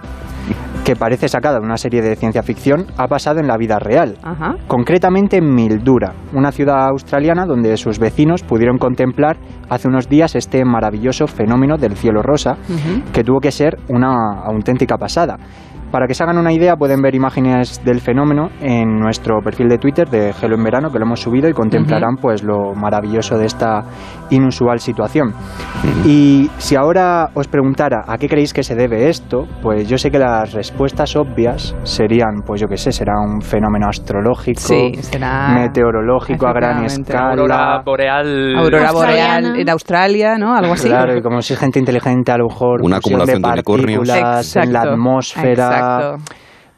que 0.84 0.96
parece 0.96 1.28
sacada 1.28 1.60
de 1.60 1.64
una 1.64 1.76
serie 1.76 2.02
de 2.02 2.16
ciencia 2.16 2.42
ficción, 2.42 2.86
ha 2.96 3.06
pasado 3.06 3.38
en 3.38 3.46
la 3.46 3.56
vida 3.56 3.78
real. 3.78 4.16
Ajá. 4.24 4.56
Concretamente 4.66 5.36
en 5.36 5.54
Mildura, 5.54 6.14
una 6.32 6.50
ciudad 6.50 6.88
australiana 6.88 7.46
donde 7.46 7.76
sus 7.76 8.00
vecinos 8.00 8.42
pudieron 8.42 8.78
contemplar 8.78 9.36
hace 9.68 9.86
unos 9.86 10.08
días 10.08 10.34
este 10.34 10.64
maravilloso 10.64 11.28
fenómeno 11.28 11.76
del 11.76 11.94
cielo 11.96 12.22
rosa, 12.22 12.56
que 13.12 13.22
tuvo 13.22 13.38
que 13.38 13.52
ser 13.52 13.78
una 13.88 14.40
auténtica 14.42 14.96
pasada. 14.98 15.36
Para 15.90 16.06
que 16.06 16.14
se 16.14 16.22
hagan 16.22 16.38
una 16.38 16.52
idea, 16.52 16.76
pueden 16.76 17.00
ver 17.00 17.14
imágenes 17.14 17.82
del 17.84 18.00
fenómeno 18.00 18.50
en 18.60 18.98
nuestro 18.98 19.40
perfil 19.42 19.68
de 19.68 19.78
Twitter 19.78 20.08
de 20.08 20.32
Gelo 20.34 20.56
en 20.56 20.64
Verano, 20.64 20.90
que 20.90 20.98
lo 20.98 21.06
hemos 21.06 21.20
subido 21.20 21.48
y 21.48 21.52
contemplarán 21.52 22.16
pues 22.20 22.42
lo 22.42 22.74
maravilloso 22.74 23.38
de 23.38 23.46
esta 23.46 23.84
inusual 24.30 24.80
situación. 24.80 25.32
Y 26.04 26.50
si 26.58 26.76
ahora 26.76 27.30
os 27.34 27.48
preguntara 27.48 28.02
a 28.06 28.18
qué 28.18 28.28
creéis 28.28 28.52
que 28.52 28.62
se 28.62 28.74
debe 28.74 29.08
esto, 29.08 29.46
pues 29.62 29.88
yo 29.88 29.96
sé 29.96 30.10
que 30.10 30.18
las 30.18 30.52
respuestas 30.52 31.16
obvias 31.16 31.74
serían, 31.84 32.42
pues 32.44 32.60
yo 32.60 32.66
qué 32.68 32.76
sé, 32.76 32.92
será 32.92 33.14
un 33.18 33.40
fenómeno 33.40 33.86
astrológico, 33.88 34.60
Sí, 34.60 34.92
será 35.00 35.48
meteorológico 35.54 36.46
a 36.46 36.52
gran 36.52 36.84
escala. 36.84 37.30
Aurora 37.30 37.82
boreal. 37.84 38.56
Aurora 38.56 38.92
boreal 38.92 39.58
en 39.58 39.70
Australia, 39.70 40.36
¿no? 40.38 40.54
Algo 40.54 40.74
así. 40.74 40.88
Claro, 40.88 41.16
y 41.16 41.22
como 41.22 41.40
si 41.40 41.56
gente 41.56 41.78
inteligente, 41.78 42.32
a 42.32 42.38
lo 42.38 42.48
mejor 42.48 42.82
Una 42.82 42.96
acumulación 42.98 43.40
de 43.40 43.48
unicornios. 43.48 44.08
partículas 44.08 44.56
en 44.56 44.72
la 44.72 44.80
atmósfera. 44.82 45.50
exacto. 45.52 45.77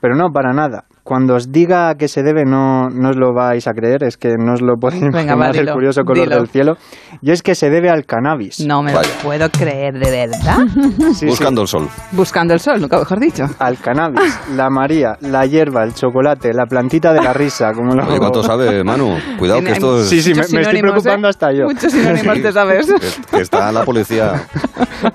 Pero 0.00 0.16
no, 0.16 0.32
para 0.32 0.52
nada. 0.52 0.84
Cuando 1.02 1.34
os 1.34 1.50
diga 1.50 1.88
a 1.88 1.94
qué 1.96 2.08
se 2.08 2.22
debe, 2.22 2.44
no, 2.44 2.88
no 2.90 3.10
os 3.10 3.16
lo 3.16 3.32
vais 3.34 3.66
a 3.66 3.72
creer, 3.72 4.04
es 4.04 4.16
que 4.16 4.36
no 4.38 4.52
os 4.54 4.60
lo 4.62 4.74
podéis 4.76 5.02
Venga, 5.02 5.22
imaginar 5.22 5.38
va, 5.40 5.46
el 5.48 5.52
dilo, 5.60 5.72
curioso 5.72 6.02
color 6.04 6.24
dilo. 6.24 6.36
del 6.36 6.48
cielo. 6.48 6.76
Y 7.22 7.30
es 7.30 7.42
que 7.42 7.54
se 7.54 7.70
debe 7.70 7.90
al 7.90 8.04
cannabis. 8.04 8.60
No 8.66 8.82
me 8.82 8.92
Vaya. 8.92 9.08
lo 9.08 9.22
puedo 9.22 9.50
creer, 9.50 9.94
¿de 9.98 10.10
verdad? 10.10 10.58
Sí, 10.98 11.14
sí, 11.14 11.26
Buscando 11.26 11.62
el 11.62 11.68
sol. 11.68 11.88
Buscando 12.12 12.54
el 12.54 12.60
sol, 12.60 12.80
nunca 12.80 12.98
mejor 12.98 13.18
dicho. 13.18 13.44
al 13.58 13.78
cannabis, 13.78 14.38
la 14.54 14.68
María, 14.70 15.16
la 15.22 15.46
hierba, 15.46 15.82
el 15.84 15.94
chocolate, 15.94 16.52
la 16.52 16.66
plantita 16.66 17.12
de 17.12 17.22
la 17.22 17.32
risa, 17.32 17.72
como 17.72 17.94
lo 17.94 18.06
Oye, 18.06 18.18
¿cuánto 18.18 18.42
sabe, 18.42 18.84
Manu? 18.84 19.16
Cuidado 19.38 19.60
que 19.62 19.72
esto 19.72 20.00
es... 20.00 20.08
Sí, 20.08 20.20
sí, 20.22 20.30
me, 20.30 20.36
Muchos 20.36 20.52
me 20.52 20.60
estoy 20.60 20.76
sinónimos, 20.76 21.02
preocupando 21.02 21.26
¿eh? 21.26 21.30
hasta 21.30 21.52
yo. 21.52 21.64
Muchos 21.64 21.92
sinónimos, 21.92 22.42
te 22.42 22.52
sabes. 22.52 22.86
que- 22.86 23.36
que 23.36 23.42
está 23.42 23.72
la 23.72 23.84
policía 23.84 24.42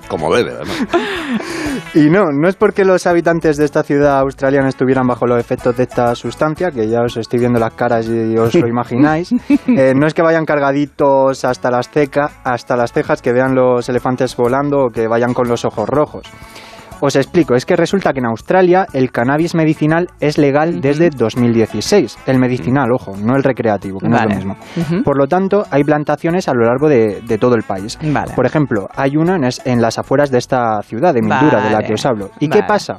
como 0.08 0.34
debe, 0.34 0.50
además. 0.50 0.86
Y 1.94 2.10
no, 2.10 2.24
no 2.32 2.48
es 2.48 2.56
porque 2.56 2.84
los 2.84 3.06
habitantes 3.06 3.56
de 3.56 3.64
esta 3.64 3.82
ciudad 3.82 4.18
australiana 4.18 4.68
estuvieran 4.68 5.06
bajo 5.06 5.26
los 5.26 5.38
efectos 5.40 5.75
de 5.76 5.84
esta 5.84 6.14
sustancia, 6.14 6.70
que 6.70 6.88
ya 6.88 7.02
os 7.02 7.16
estoy 7.16 7.38
viendo 7.40 7.58
las 7.60 7.74
caras 7.74 8.06
y 8.08 8.36
os 8.36 8.54
lo 8.54 8.66
imagináis. 8.68 9.32
Eh, 9.66 9.92
no 9.94 10.06
es 10.06 10.14
que 10.14 10.22
vayan 10.22 10.44
cargaditos 10.44 11.44
hasta 11.44 11.70
las, 11.70 11.88
ceca, 11.90 12.30
hasta 12.44 12.76
las 12.76 12.92
cejas, 12.92 13.22
que 13.22 13.32
vean 13.32 13.54
los 13.54 13.88
elefantes 13.88 14.36
volando 14.36 14.86
o 14.86 14.90
que 14.90 15.06
vayan 15.08 15.34
con 15.34 15.48
los 15.48 15.64
ojos 15.64 15.88
rojos. 15.88 16.26
Os 16.98 17.14
explico, 17.14 17.54
es 17.54 17.66
que 17.66 17.76
resulta 17.76 18.14
que 18.14 18.20
en 18.20 18.24
Australia 18.26 18.86
el 18.94 19.10
cannabis 19.12 19.54
medicinal 19.54 20.08
es 20.18 20.38
legal 20.38 20.80
desde 20.80 21.10
2016. 21.10 22.16
El 22.26 22.38
medicinal, 22.38 22.90
ojo, 22.90 23.12
no 23.22 23.36
el 23.36 23.42
recreativo, 23.42 23.98
que 23.98 24.08
no 24.08 24.16
Vale. 24.16 24.34
es 24.34 24.44
lo 24.46 24.54
mismo. 24.54 25.02
Por 25.04 25.18
lo 25.18 25.26
tanto, 25.26 25.64
hay 25.70 25.84
plantaciones 25.84 26.48
a 26.48 26.54
lo 26.54 26.64
largo 26.64 26.88
de, 26.88 27.20
de 27.20 27.36
todo 27.36 27.54
el 27.54 27.64
país. 27.64 27.98
Vale. 28.02 28.32
Por 28.34 28.46
ejemplo, 28.46 28.88
hay 28.96 29.14
una 29.18 29.36
en, 29.36 29.44
es- 29.44 29.60
en 29.66 29.82
las 29.82 29.98
afueras 29.98 30.30
de 30.30 30.38
esta 30.38 30.80
ciudad, 30.82 31.12
de 31.12 31.20
Mildura, 31.20 31.60
de 31.62 31.70
la 31.70 31.82
que 31.82 31.92
os 31.92 32.06
hablo. 32.06 32.30
¿Y 32.40 32.48
qué 32.48 32.62
pasa? 32.62 32.98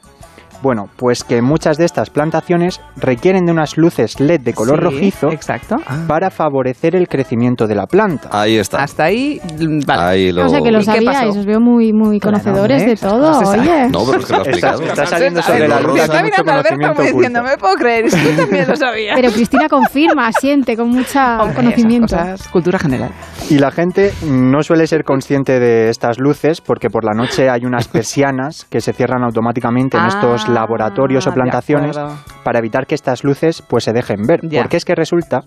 Bueno, 0.62 0.90
pues 0.98 1.24
que 1.24 1.42
muchas 1.42 1.78
de 1.78 1.86
estas 1.86 2.10
plantaciones 2.10 2.82
requieren 2.96 3.46
de 3.46 3.52
unas 3.52 3.78
luces 3.78 4.20
LED 4.20 4.42
de 4.42 4.54
color 4.54 4.78
Sí, 4.80 4.84
rojizo 4.84 5.32
Exacto. 5.32 5.76
para 6.08 6.30
favorecer 6.30 6.96
el 6.96 7.08
crecimiento 7.08 7.68
de 7.68 7.76
la 7.76 7.86
planta. 7.88 8.30
Ahí 8.32 8.58
está. 8.58 8.84
Hasta 8.84 9.06
ahí, 9.06 9.40
mm, 9.60 9.80
vale. 9.86 10.02
Ahí 10.04 10.32
lo... 10.32 10.46
O 10.46 10.50
sea 10.50 10.62
que 10.62 10.72
lo 10.72 10.78
¿Y 10.80 10.86
qué 10.86 10.86
sabíais, 10.86 11.36
os 11.38 11.46
veo 11.46 11.60
muy, 11.60 11.94
muy 11.94 12.20
Claro, 12.20 12.40
conocedores 12.40 12.86
de 12.86 12.96
todo, 12.96 13.34
saben. 13.44 13.60
oye. 13.62 13.90
No, 13.90 14.00
pero 14.06 14.20
es 14.20 14.26
que 14.26 14.34
lo 14.34 14.40
ha 14.40 14.42
Está, 14.42 14.50
explicado. 14.52 14.84
está 14.84 15.06
saliendo 15.06 15.42
sobre 15.42 15.68
la 15.68 15.80
luz, 15.80 15.92
rosa. 15.92 16.04
Está 16.04 16.14
mucho 16.16 16.24
mirando 16.26 16.52
a 16.52 16.56
Alberto 16.56 16.88
como 16.88 17.02
diciendo, 17.04 17.42
no 17.42 17.48
me 17.50 17.58
puedo 17.58 17.76
creer, 17.76 18.06
es 18.06 18.16
que 18.16 18.30
tú 18.30 18.42
también 18.42 18.68
lo 18.68 18.76
sabías. 18.76 19.16
Pero 19.16 19.32
Cristina 19.32 19.68
confirma, 19.70 20.28
asiente 20.28 20.76
con 20.76 20.90
mucha 20.90 21.42
Hombre, 21.42 21.56
conocimiento. 21.56 22.16
cosas, 22.16 22.48
cultura 22.50 22.80
general. 22.80 23.12
Y 23.50 23.60
la 23.60 23.72
gente 23.72 24.12
no 24.26 24.62
suele 24.64 24.88
ser 24.88 25.04
consciente 25.04 25.60
de 25.60 25.90
estas 25.90 26.20
luces 26.20 26.62
porque 26.62 26.90
por 26.90 27.04
la 27.06 27.12
noche 27.14 27.50
hay 27.50 27.66
unas 27.66 27.88
persianas 28.08 28.66
que 28.70 28.82
se 28.82 28.94
cierran 28.94 29.24
automáticamente 29.24 29.98
en 29.98 30.06
estos 30.06 30.47
Ah, 30.48 30.52
laboratorios 30.52 31.28
o 31.28 31.32
plantaciones 31.32 31.98
para 32.44 32.60
evitar 32.60 32.86
que 32.88 32.96
estas 32.96 33.24
luces 33.24 33.62
pues 33.68 33.84
se 33.84 33.94
dejen 33.94 34.22
ver. 34.28 34.40
Ya. 34.44 34.62
Porque 34.62 34.78
es 34.78 34.86
que 34.86 34.96
resulta 34.96 35.42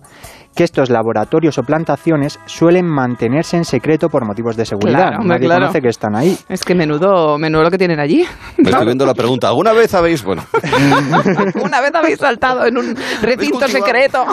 que 0.54 0.64
estos 0.64 0.90
laboratorios 0.90 1.56
o 1.58 1.62
plantaciones 1.62 2.38
suelen 2.46 2.86
mantenerse 2.86 3.56
en 3.56 3.64
secreto 3.64 4.08
por 4.08 4.26
motivos 4.26 4.56
de 4.56 4.66
seguridad. 4.66 5.08
Claro, 5.10 5.24
Nadie 5.24 5.46
claro. 5.46 5.60
conoce 5.62 5.80
que 5.80 5.88
están 5.88 6.16
ahí. 6.16 6.36
Es 6.48 6.64
que 6.64 6.74
menudo, 6.74 7.38
menudo 7.38 7.62
lo 7.64 7.70
que 7.70 7.78
tienen 7.78 8.00
allí. 8.00 8.24
Me 8.58 8.70
estoy 8.70 8.84
viendo 8.86 9.06
la 9.06 9.14
pregunta. 9.14 9.48
¿Alguna 9.48 9.72
vez 9.72 9.94
habéis, 9.94 10.24
bueno, 10.24 10.42
Una 11.62 11.80
vez 11.80 11.94
habéis 11.94 12.18
saltado 12.18 12.66
en 12.66 12.76
un 12.76 12.94
recinto 13.22 13.66
secreto. 13.68 14.24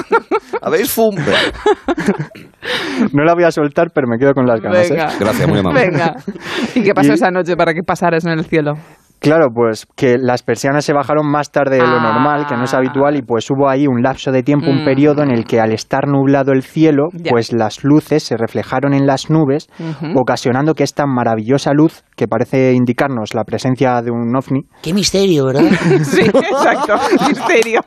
habéis 0.61 0.91
fum? 0.91 1.15
No 3.13 3.23
la 3.23 3.33
voy 3.33 3.43
a 3.43 3.51
soltar, 3.51 3.91
pero 3.93 4.07
me 4.07 4.17
quedo 4.17 4.33
con 4.33 4.45
las 4.45 4.59
ganas. 4.59 4.89
¿eh? 4.91 4.95
Gracias, 5.19 5.47
muy 5.47 5.59
amable. 5.59 5.87
Venga. 5.89 6.15
¿Y 6.75 6.81
qué 6.83 6.93
pasó 6.93 7.11
Y- 7.11 7.13
esa 7.15 7.29
noche 7.31 7.55
para 7.55 7.73
que 7.73 7.81
pasaras 7.83 8.25
en 8.25 8.31
el 8.31 8.45
cielo? 8.45 8.73
Claro, 9.19 9.47
pues 9.53 9.87
que 9.95 10.17
las 10.19 10.43
persianas 10.43 10.85
se 10.85 10.93
bajaron 10.93 11.27
más 11.29 11.51
tarde 11.51 11.77
de 11.77 11.81
lo 11.81 11.97
Ah. 11.97 12.13
normal, 12.13 12.45
que 12.47 12.55
no 12.55 12.65
es 12.65 12.73
habitual, 12.73 13.15
y 13.15 13.23
pues 13.23 13.49
hubo 13.49 13.67
ahí 13.67 13.87
un 13.87 14.01
lapso 14.03 14.31
de 14.31 14.43
tiempo, 14.43 14.67
un 14.69 14.83
Mm. 14.83 14.85
periodo 14.85 15.23
en 15.23 15.31
el 15.31 15.45
que 15.45 15.59
al 15.59 15.71
estar 15.71 16.07
nublado 16.07 16.51
el 16.51 16.61
cielo, 16.61 17.07
pues 17.29 17.51
las 17.51 17.83
luces 17.83 18.23
se 18.23 18.37
reflejaron 18.37 18.93
en 18.93 19.07
las 19.07 19.29
nubes, 19.31 19.69
ocasionando 20.15 20.75
que 20.75 20.83
esta 20.83 21.05
maravillosa 21.07 21.73
luz, 21.73 22.03
que 22.15 22.27
parece 22.27 22.73
indicarnos 22.73 23.33
la 23.33 23.43
presencia 23.43 24.01
de 24.03 24.11
un 24.11 24.35
ovni, 24.35 24.61
Qué 24.83 24.93
misterio, 24.93 25.45
¿verdad? 25.47 25.61
Sí, 26.03 26.21
exacto. 26.21 26.95
Misterio. 27.27 27.81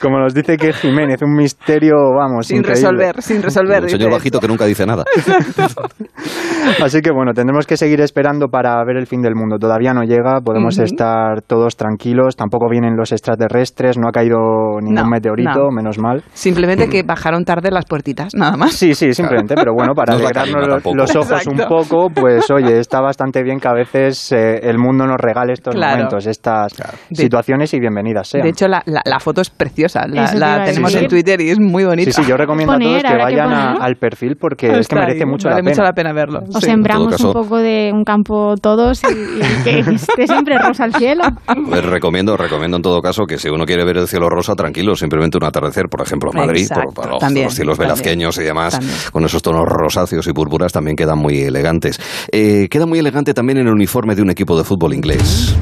como 0.00 0.18
nos 0.20 0.32
dice 0.32 0.56
que 0.56 0.72
Jiménez, 0.72 1.20
un 1.22 1.34
misterio, 1.34 1.94
vamos, 2.16 2.46
Sin 2.46 2.58
increíble. 2.58 2.80
resolver, 2.88 3.22
sin 3.22 3.42
resolver. 3.42 3.82
Un 3.82 3.88
señor 3.90 4.12
bajito 4.12 4.38
que 4.40 4.48
nunca 4.48 4.64
dice 4.64 4.86
nada. 4.86 5.04
Así 6.82 7.00
que 7.00 7.10
bueno, 7.10 7.32
tendremos 7.34 7.66
que 7.66 7.76
seguir 7.76 8.00
esperando 8.00 8.48
para 8.48 8.77
ver 8.84 8.96
el 8.96 9.06
fin 9.06 9.22
del 9.22 9.34
mundo. 9.34 9.58
Todavía 9.58 9.92
no 9.94 10.02
llega, 10.04 10.40
podemos 10.40 10.76
Ujú. 10.76 10.84
estar 10.84 11.42
todos 11.42 11.76
tranquilos, 11.76 12.36
tampoco 12.36 12.68
vienen 12.70 12.96
los 12.96 13.12
extraterrestres, 13.12 13.98
no 13.98 14.08
ha 14.08 14.12
caído 14.12 14.36
ningún 14.80 14.94
No, 14.94 15.08
meteorito, 15.08 15.64
no. 15.64 15.70
menos 15.70 15.98
mal. 15.98 16.22
Simplemente 16.32 16.88
que 16.88 17.02
bajaron 17.02 17.44
tarde 17.44 17.70
las 17.70 17.84
puertitas, 17.84 18.34
nada 18.34 18.56
más. 18.56 18.72
Sí, 18.72 18.94
sí, 18.94 19.12
simplemente, 19.12 19.54
pero 19.54 19.72
bueno, 19.74 19.94
para 19.94 20.14
No 20.18 20.18
alegrarnos 20.20 20.66
los, 20.66 20.94
los 20.94 21.16
ojos 21.16 21.46
un 21.46 21.52
Exacto. 21.54 21.68
poco, 21.68 22.10
pues 22.10 22.50
oye, 22.50 22.78
está 22.78 23.00
bastante 23.00 23.42
bien 23.42 23.60
que 23.60 23.68
a 23.68 23.72
veces 23.72 24.32
eh, 24.32 24.60
el 24.62 24.78
mundo 24.78 25.06
nos 25.06 25.16
regale 25.18 25.52
estos 25.52 25.74
Claro. 25.74 25.96
momentos, 25.96 26.26
estas 26.26 26.72
De- 27.10 27.16
situaciones 27.16 27.72
y 27.74 27.80
bienvenidas 27.80 28.28
sean. 28.28 28.42
De 28.42 28.50
hecho, 28.50 28.66
la, 28.68 28.82
la- 28.86 29.02
la 29.04 29.20
foto 29.20 29.40
es 29.40 29.50
preciosa. 29.50 30.06
La, 30.08 30.32
la 30.34 30.54
a 30.62 30.64
tenemos 30.64 30.94
en 30.94 31.08
Twitter 31.08 31.40
y 31.40 31.50
es 31.50 31.60
muy 31.60 31.84
bonita. 31.84 32.10
sí, 32.10 32.22
sí, 32.22 32.28
yo 32.28 32.36
recomiendo 32.36 32.72
a 32.72 32.76
Poner, 32.76 33.02
todos 33.02 33.12
que 33.14 33.22
vayan 33.22 33.52
a- 33.52 33.72
al 33.74 33.96
perfil 33.96 34.36
porque 34.36 34.66
es 34.78 34.88
que 34.88 34.96
merece 34.96 35.22
ahí, 35.24 35.26
mucho 35.26 35.48
vale 35.48 35.56
la 35.60 35.62
pena. 35.62 35.70
mucho 35.70 35.82
la 35.82 35.92
pena 35.92 36.12
verlo. 36.12 36.40
O 36.54 36.60
sí. 36.60 36.66
sembramos 36.66 37.16
todo 37.16 37.28
un 37.28 37.34
poco 37.44 37.58
de 37.58 37.90
un 37.92 38.04
campo 38.04 38.54
todos 38.76 39.02
y, 39.04 39.06
y 39.06 39.62
que 39.64 39.78
esté 39.94 40.26
siempre 40.26 40.58
rosa 40.58 40.84
al 40.84 40.94
cielo. 40.94 41.24
Pues 41.68 41.84
recomiendo, 41.84 42.36
recomiendo 42.36 42.76
en 42.76 42.82
todo 42.82 43.00
caso 43.00 43.24
que 43.24 43.38
si 43.38 43.48
uno 43.48 43.64
quiere 43.64 43.84
ver 43.84 43.98
el 43.98 44.08
cielo 44.08 44.28
rosa, 44.28 44.54
tranquilo, 44.54 44.94
simplemente 44.94 45.38
un 45.38 45.44
atardecer, 45.44 45.86
por 45.88 46.02
ejemplo, 46.02 46.30
en 46.32 46.38
Madrid, 46.38 46.62
Exacto, 46.62 46.92
por, 46.92 47.04
por 47.04 47.10
los, 47.12 47.20
también, 47.20 47.46
los 47.46 47.54
cielos 47.54 47.78
también, 47.78 47.94
velazqueños 47.94 48.38
y 48.38 48.42
demás, 48.42 48.74
también. 48.74 48.94
con 49.12 49.24
esos 49.24 49.42
tonos 49.42 49.64
rosáceos 49.64 50.26
y 50.26 50.32
púrpuras 50.32 50.72
también 50.72 50.96
quedan 50.96 51.18
muy 51.18 51.40
elegantes. 51.40 52.00
Eh, 52.30 52.68
queda 52.70 52.86
muy 52.86 52.98
elegante 52.98 53.34
también 53.34 53.58
el 53.58 53.68
uniforme 53.68 54.14
de 54.14 54.22
un 54.22 54.30
equipo 54.30 54.56
de 54.58 54.64
fútbol 54.64 54.94
inglés. 54.94 55.56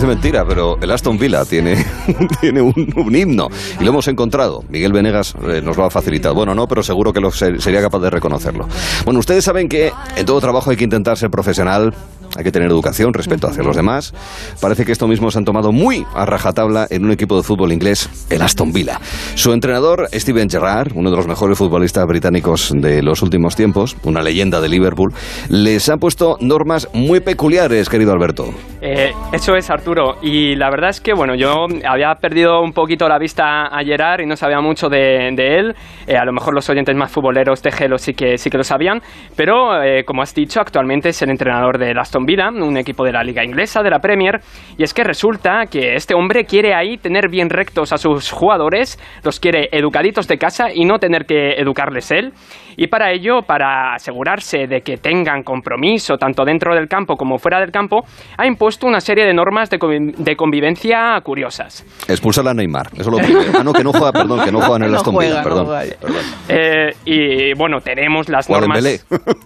Parece 0.00 0.14
mentira, 0.14 0.46
pero 0.46 0.78
el 0.80 0.90
Aston 0.92 1.18
Villa 1.18 1.44
tiene, 1.44 1.76
tiene 2.40 2.62
un, 2.62 3.14
himno 3.14 3.48
y 3.78 3.84
lo 3.84 3.90
hemos 3.90 4.08
encontrado. 4.08 4.64
Miguel 4.70 4.94
Venegas 4.94 5.34
eh, 5.46 5.60
nos 5.62 5.76
lo 5.76 5.84
ha 5.84 5.90
facilitado. 5.90 6.34
Bueno, 6.34 6.54
no, 6.54 6.66
pero 6.66 6.82
seguro 6.82 7.12
que 7.12 7.20
lo 7.20 7.30
ser- 7.30 7.60
sería 7.60 7.82
capaz 7.82 7.98
de 7.98 8.08
reconocerlo. 8.08 8.66
Bueno, 9.04 9.20
ustedes 9.20 9.44
saben 9.44 9.68
que 9.68 9.92
en 10.16 10.24
todo 10.24 10.40
trabajo 10.40 10.70
hay 10.70 10.78
que 10.78 10.84
intentar 10.84 11.18
ser 11.18 11.28
profesional, 11.28 11.92
hay 12.36 12.44
que 12.44 12.52
tener 12.52 12.70
educación, 12.70 13.12
respeto 13.12 13.46
hacia 13.46 13.62
los 13.62 13.76
demás. 13.76 14.12
Parece 14.60 14.84
que 14.84 14.92
esto 14.92 15.06
mismo 15.06 15.30
se 15.30 15.38
han 15.38 15.44
tomado 15.44 15.72
muy 15.72 16.06
a 16.14 16.26
rajatabla 16.26 16.86
en 16.90 17.04
un 17.04 17.10
equipo 17.10 17.36
de 17.36 17.42
fútbol 17.42 17.72
inglés, 17.72 18.26
el 18.30 18.42
Aston 18.42 18.72
Villa. 18.72 19.00
Su 19.34 19.52
entrenador, 19.52 20.08
Steven 20.12 20.48
Gerrard, 20.48 20.92
uno 20.94 21.10
de 21.10 21.16
los 21.16 21.26
mejores 21.26 21.58
futbolistas 21.58 22.06
británicos 22.06 22.72
de 22.74 23.02
los 23.02 23.22
últimos 23.22 23.56
tiempos, 23.56 23.96
una 24.04 24.22
leyenda 24.22 24.60
de 24.60 24.68
Liverpool, 24.68 25.12
les 25.48 25.88
ha 25.88 25.96
puesto 25.96 26.36
normas 26.40 26.88
muy 26.92 27.20
peculiares, 27.20 27.88
querido 27.88 28.12
Alberto. 28.12 28.46
Eh, 28.80 29.12
eso 29.32 29.54
es, 29.56 29.70
Arturo. 29.70 30.16
Y 30.22 30.56
la 30.56 30.70
verdad 30.70 30.90
es 30.90 31.00
que, 31.00 31.12
bueno, 31.12 31.34
yo 31.34 31.66
había 31.86 32.14
perdido 32.14 32.62
un 32.62 32.72
poquito 32.72 33.08
la 33.08 33.18
vista 33.18 33.66
a 33.66 33.82
Gerard 33.84 34.20
y 34.20 34.26
no 34.26 34.36
sabía 34.36 34.60
mucho 34.60 34.88
de, 34.88 35.30
de 35.34 35.58
él. 35.58 35.74
Eh, 36.06 36.16
a 36.16 36.24
lo 36.24 36.32
mejor 36.32 36.54
los 36.54 36.68
oyentes 36.70 36.96
más 36.96 37.10
futboleros 37.10 37.62
de 37.62 37.70
Gelo 37.70 37.98
sí 37.98 38.14
que, 38.14 38.38
sí 38.38 38.50
que 38.50 38.58
lo 38.58 38.64
sabían. 38.64 39.00
Pero, 39.36 39.82
eh, 39.82 40.04
como 40.04 40.22
has 40.22 40.34
dicho, 40.34 40.60
actualmente 40.60 41.10
es 41.10 41.22
el 41.22 41.30
entrenador 41.30 41.78
del 41.78 41.98
Aston 41.98 42.19
Villa, 42.26 42.48
un 42.50 42.76
equipo 42.76 43.04
de 43.04 43.12
la 43.12 43.22
Liga 43.22 43.44
Inglesa, 43.44 43.82
de 43.82 43.90
la 43.90 43.98
Premier. 43.98 44.40
Y 44.78 44.82
es 44.82 44.94
que 44.94 45.04
resulta 45.04 45.66
que 45.70 45.94
este 45.94 46.14
hombre 46.14 46.44
quiere 46.44 46.74
ahí 46.74 46.96
tener 46.96 47.28
bien 47.30 47.50
rectos 47.50 47.92
a 47.92 47.98
sus 47.98 48.30
jugadores, 48.30 48.98
los 49.24 49.40
quiere 49.40 49.68
educaditos 49.72 50.26
de 50.28 50.38
casa 50.38 50.66
y 50.72 50.84
no 50.84 50.98
tener 50.98 51.24
que 51.26 51.52
educarles 51.54 52.10
él. 52.10 52.32
Y 52.76 52.86
para 52.86 53.12
ello, 53.12 53.42
para 53.46 53.94
asegurarse 53.94 54.66
de 54.66 54.80
que 54.80 54.96
tengan 54.96 55.42
compromiso 55.42 56.16
tanto 56.16 56.44
dentro 56.44 56.74
del 56.74 56.88
campo 56.88 57.16
como 57.16 57.36
fuera 57.36 57.60
del 57.60 57.70
campo, 57.70 58.04
ha 58.38 58.46
impuesto 58.46 58.86
una 58.86 59.00
serie 59.00 59.26
de 59.26 59.34
normas 59.34 59.68
de, 59.68 59.78
convi- 59.78 60.14
de 60.16 60.36
convivencia 60.36 61.20
curiosas. 61.22 61.84
Expulsar 62.08 62.46
a 62.48 62.54
Neymar, 62.54 62.86
eso 62.94 63.02
es 63.02 63.06
lo 63.08 63.16
primero. 63.18 63.52
Ah, 63.58 63.64
no, 63.64 63.72
que 63.72 63.84
no 63.84 63.92
juega, 63.92 64.12
perdón, 64.12 64.40
que 64.44 64.52
no 64.52 64.60
juega 64.60 64.76
en 64.76 64.82
el 64.84 64.92
No 64.92 64.96
Aston 64.98 65.16
Villa, 65.18 65.38
no 65.38 65.42
perdón. 65.42 65.66
perdón. 66.00 66.16
Eh, 66.48 66.90
y 67.04 67.54
bueno, 67.54 67.80
tenemos 67.80 68.28
las 68.30 68.48
O 68.48 68.52
normas. 68.58 68.82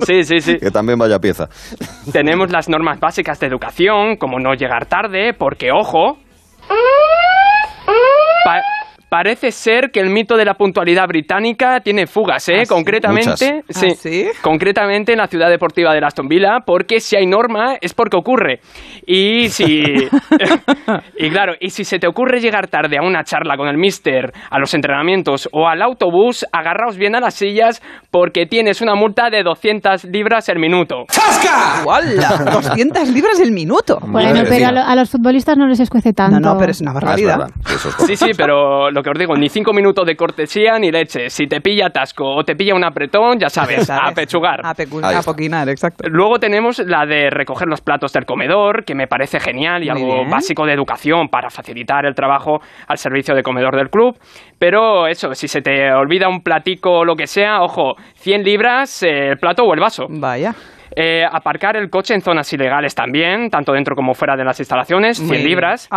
Sí, 0.07 0.23
sí, 0.23 0.41
sí. 0.41 0.59
que 0.61 0.71
también 0.71 0.99
vaya 0.99 1.19
pieza. 1.19 1.49
Tenemos 2.13 2.53
las 2.53 2.64
normas 2.69 3.01
básicas 3.01 3.39
de 3.41 3.47
educación, 3.47 4.17
como 4.17 4.39
no 4.39 4.55
llegar 4.55 4.87
tarde, 4.87 5.35
porque 5.35 5.73
ojo. 5.73 6.19
Pa- 9.09 9.25
Parece 9.25 9.53
ser 9.53 9.91
que 9.91 10.01
el 10.01 10.11
mito 10.11 10.37
de 10.37 10.45
la 10.45 10.53
puntualidad 10.55 11.07
británica 11.09 11.81
tiene 11.81 12.07
fugas, 12.07 12.47
¿eh? 12.51 12.57
¿Ah, 12.61 12.65
sí? 12.67 12.69
concretamente. 12.69 13.63
¿Ah, 13.75 13.81
sí? 13.97 14.27
concretamente 14.43 15.13
en 15.13 15.19
la 15.19 15.29
ciudad 15.29 15.49
deportiva 15.49 15.95
de 15.95 16.05
Aston 16.05 16.29
Villa, 16.29 16.59
porque 16.67 17.01
si 17.01 17.17
hay 17.17 17.25
norma 17.27 17.77
es 17.81 17.95
porque 17.95 18.19
ocurre. 18.19 18.61
Y 19.07 19.49
si 19.49 19.83
y 21.19 21.31
claro, 21.31 21.55
y 21.59 21.71
si 21.71 21.85
se 21.85 21.99
te 21.99 22.07
ocurre 22.07 22.41
llegar 22.41 22.69
tarde 22.69 22.99
a 22.99 23.03
una 23.03 23.25
charla 23.25 23.57
con 23.57 23.67
el 23.69 23.79
mister, 23.79 24.33
a 24.51 24.59
los 24.59 24.75
entrenamientos 24.75 25.49
o 25.53 25.69
al 25.69 25.81
autobús, 25.81 26.45
agarraos 26.53 26.97
bien 26.99 27.15
a 27.15 27.21
las 27.21 27.35
sillas 27.35 27.81
porque 28.11 28.45
tienes 28.47 28.83
una 28.83 28.95
multa 28.95 29.31
de 29.31 29.43
200 29.43 30.05
libras 30.05 30.49
el 30.51 30.59
minuto. 30.59 31.05
¡Hola! 31.87 32.51
200 32.53 33.09
libras 33.15 33.41
el 33.41 33.53
minuto. 33.53 33.99
Bueno, 34.03 34.43
pero 34.49 34.67
a, 34.69 34.73
lo- 34.73 34.83
a 34.83 34.95
los 34.97 35.09
futbolistas 35.11 35.57
no 35.57 35.67
les 35.67 35.81
escuece 35.81 36.13
tanto. 36.13 36.39
No, 36.41 36.53
no, 36.55 36.59
pero 36.59 36.73
es 36.73 36.81
una 36.81 36.91
Ah, 36.91 36.95
es 36.99 37.01
barbaridad. 37.05 37.39
verdad, 37.39 37.55
eso 37.75 37.89
es 37.89 37.95
Sí, 38.07 38.17
sí, 38.17 38.31
pero 38.37 38.91
lo 38.91 39.03
que 39.05 39.11
os 39.11 39.19
digo, 39.19 39.37
ni 39.37 39.49
cinco 39.49 39.73
minutos 39.73 40.05
de 40.07 40.17
cortesía 40.17 40.79
ni 40.81 40.91
leche. 40.91 41.31
Si 41.31 41.47
te 41.47 41.61
pilla 41.61 41.87
atasco 41.87 42.25
o 42.25 42.43
te 42.45 42.57
pilla 42.57 42.75
un 42.75 42.83
apretón, 42.83 43.39
ya 43.39 43.49
sabes, 43.49 43.89
a 43.91 44.11
pechugar. 44.13 44.61
A, 44.65 44.71
a 44.71 45.23
poquinar, 45.23 45.69
exacto. 45.69 46.09
Luego 46.09 46.41
tenemos 46.41 46.81
la 46.81 47.07
de 47.07 47.31
recoger 47.31 47.69
los 47.69 47.81
platos 47.81 48.13
del 48.13 48.25
comedor, 48.25 48.85
que 48.85 48.95
me 48.97 49.07
parece 49.07 49.39
genial 49.39 49.85
y 49.85 49.91
Muy 49.91 50.01
algo 50.03 50.15
bien. 50.17 50.31
básico 50.31 50.67
de 50.67 50.73
educación 50.73 51.29
para 51.29 51.51
facilitar 51.51 52.07
el 52.07 52.15
trabajo 52.15 52.61
al 52.89 52.99
servicio 52.99 53.35
de 53.35 53.43
comedor 53.45 53.77
del 53.77 53.91
club. 53.91 54.19
Pero 54.59 55.07
eso, 55.07 55.35
si 55.35 55.47
se 55.47 55.61
te 55.61 55.93
olvida 55.93 56.29
un 56.29 56.41
platico 56.43 56.91
o 57.01 57.05
lo 57.05 57.15
que 57.15 57.27
sea, 57.27 57.63
ojo, 57.63 57.95
100 58.17 58.43
libras 58.43 59.03
eh, 59.03 59.29
el 59.29 59.39
plato 59.39 59.65
o 59.65 59.75
el 59.75 59.81
vaso. 59.81 60.07
Vaya. 60.09 60.55
Eh, 60.97 61.25
aparcar 61.25 61.77
el 61.77 61.91
coche 61.91 62.15
en 62.15 62.21
zonas 62.21 62.53
ilegales 62.53 62.95
también, 62.95 63.51
tanto 63.51 63.73
dentro 63.73 63.97
como 63.97 64.15
fuera 64.15 64.37
de 64.37 64.45
las 64.45 64.61
instalaciones, 64.61 65.17
100 65.17 65.29
Muy 65.29 65.37
bien. 65.39 65.49
libras. 65.49 65.89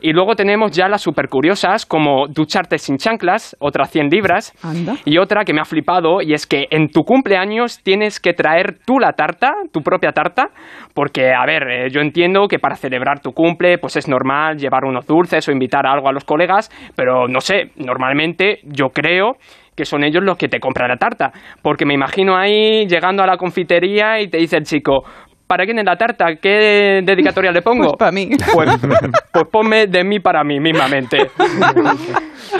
Y 0.00 0.12
luego 0.12 0.34
tenemos 0.34 0.72
ya 0.72 0.88
las 0.88 1.02
super 1.02 1.28
curiosas, 1.28 1.86
como 1.86 2.26
ducharte 2.28 2.78
sin 2.78 2.96
chanclas, 2.96 3.56
otras 3.60 3.90
100 3.90 4.08
libras. 4.08 4.52
Anda. 4.62 4.96
Y 5.04 5.18
otra 5.18 5.44
que 5.44 5.52
me 5.52 5.60
ha 5.60 5.64
flipado, 5.64 6.22
y 6.22 6.34
es 6.34 6.46
que 6.46 6.66
en 6.70 6.88
tu 6.88 7.02
cumpleaños 7.02 7.82
tienes 7.82 8.18
que 8.18 8.32
traer 8.32 8.78
tú 8.84 8.98
la 8.98 9.12
tarta, 9.12 9.52
tu 9.72 9.80
propia 9.82 10.12
tarta, 10.12 10.48
porque, 10.94 11.32
a 11.32 11.46
ver, 11.46 11.62
eh, 11.68 11.90
yo 11.90 12.00
entiendo 12.00 12.48
que 12.48 12.58
para 12.58 12.76
celebrar 12.76 13.20
tu 13.20 13.32
cumple, 13.32 13.78
pues 13.78 13.96
es 13.96 14.08
normal 14.08 14.56
llevar 14.58 14.84
unos 14.84 15.06
dulces 15.06 15.48
o 15.48 15.52
invitar 15.52 15.86
algo 15.86 16.08
a 16.08 16.12
los 16.12 16.24
colegas, 16.24 16.70
pero 16.96 17.28
no 17.28 17.40
sé, 17.40 17.70
normalmente 17.76 18.58
yo 18.64 18.88
creo 18.88 19.36
que 19.74 19.84
son 19.84 20.04
ellos 20.04 20.22
los 20.22 20.36
que 20.36 20.48
te 20.48 20.60
compran 20.60 20.88
la 20.88 20.96
tarta, 20.96 21.32
porque 21.62 21.84
me 21.84 21.94
imagino 21.94 22.36
ahí 22.36 22.86
llegando 22.86 23.22
a 23.22 23.26
la 23.26 23.36
confitería 23.36 24.20
y 24.20 24.28
te 24.28 24.38
dice 24.38 24.56
el 24.56 24.64
chico, 24.64 25.04
¿para 25.46 25.64
quién 25.64 25.78
es 25.78 25.84
la 25.84 25.96
tarta? 25.96 26.36
¿Qué 26.36 27.02
dedicatoria 27.04 27.52
le 27.52 27.62
pongo? 27.62 27.84
Pues 27.84 27.96
para 27.96 28.12
mí. 28.12 28.30
Pues, 28.52 28.70
pues 29.32 29.44
ponme 29.50 29.86
de 29.86 30.04
mí 30.04 30.20
para 30.20 30.44
mí 30.44 30.60
mismamente. 30.60 31.30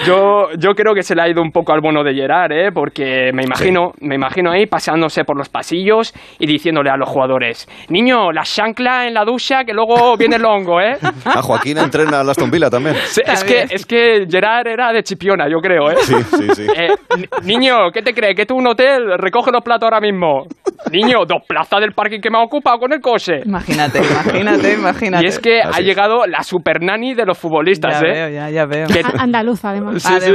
Yo, 0.06 0.49
yo 0.58 0.70
creo 0.75 0.94
que 0.94 1.02
se 1.02 1.14
le 1.14 1.22
ha 1.22 1.28
ido 1.28 1.42
un 1.42 1.50
poco 1.50 1.72
al 1.72 1.80
bono 1.80 2.02
de 2.02 2.14
Gerard, 2.14 2.52
¿eh? 2.52 2.70
porque 2.72 3.30
me 3.32 3.42
imagino, 3.44 3.92
me 4.00 4.14
imagino 4.14 4.50
ahí 4.50 4.66
paseándose 4.66 5.25
por 5.25 5.37
los 5.37 5.49
pasillos 5.49 6.12
y 6.38 6.46
diciéndole 6.46 6.90
a 6.90 6.96
los 6.96 7.08
jugadores, 7.08 7.68
niño, 7.88 8.32
la 8.32 8.42
chancla 8.42 9.06
en 9.06 9.14
la 9.14 9.25
ducha 9.25 9.64
que 9.64 9.72
luego 9.72 10.16
viene 10.16 10.37
el 10.37 10.44
hongo, 10.44 10.80
¿eh? 10.80 10.96
Ah, 11.25 11.40
Joaquín 11.42 11.78
entrena 11.78 12.18
a 12.18 12.30
Aston 12.30 12.50
Villa 12.50 12.68
también. 12.70 12.96
Sí, 13.04 13.20
es, 13.25 13.44
que, 13.44 13.62
es 13.70 13.87
que 13.87 14.26
Gerard 14.28 14.66
era 14.66 14.92
de 14.92 15.02
Chipiona, 15.02 15.49
yo 15.49 15.58
creo, 15.58 15.90
¿eh? 15.90 15.96
Sí, 16.00 16.14
sí, 16.37 16.49
sí. 16.54 16.66
Eh, 16.76 16.88
ni- 17.16 17.54
niño, 17.56 17.90
¿qué 17.92 18.02
te 18.02 18.12
crees? 18.14 18.34
¿Que 18.34 18.46
tú 18.46 18.56
un 18.56 18.66
hotel? 18.66 19.18
Recoge 19.18 19.50
los 19.52 19.62
platos 19.62 19.84
ahora 19.87 20.00
mismo. 20.00 20.46
Niño, 20.90 21.25
dos 21.26 21.42
plazas 21.46 21.80
del 21.80 21.92
parking 21.92 22.20
que 22.20 22.30
me 22.30 22.38
ha 22.38 22.42
ocupado 22.42 22.78
con 22.78 22.92
el 22.92 23.00
coche. 23.00 23.40
Imagínate, 23.44 23.99
imagínate, 24.25 24.72
imagínate. 24.75 25.25
Y 25.25 25.28
es 25.28 25.38
que 25.38 25.61
Así 25.61 25.76
ha 25.76 25.80
es. 25.80 25.87
llegado 25.87 26.26
la 26.26 26.42
super 26.42 26.82
nani 26.82 27.14
de 27.14 27.25
los 27.25 27.38
futbolistas, 27.38 28.00
ya 28.00 28.06
¿eh? 28.08 28.12
veo, 28.12 28.28
ya, 28.30 28.50
ya 28.50 28.66
veo. 28.66 28.87
Que- 28.88 29.00
A- 29.00 29.22
Andaluza, 29.22 29.72
además. 29.88 30.02
Sí, 30.02 30.20
sí. 30.20 30.34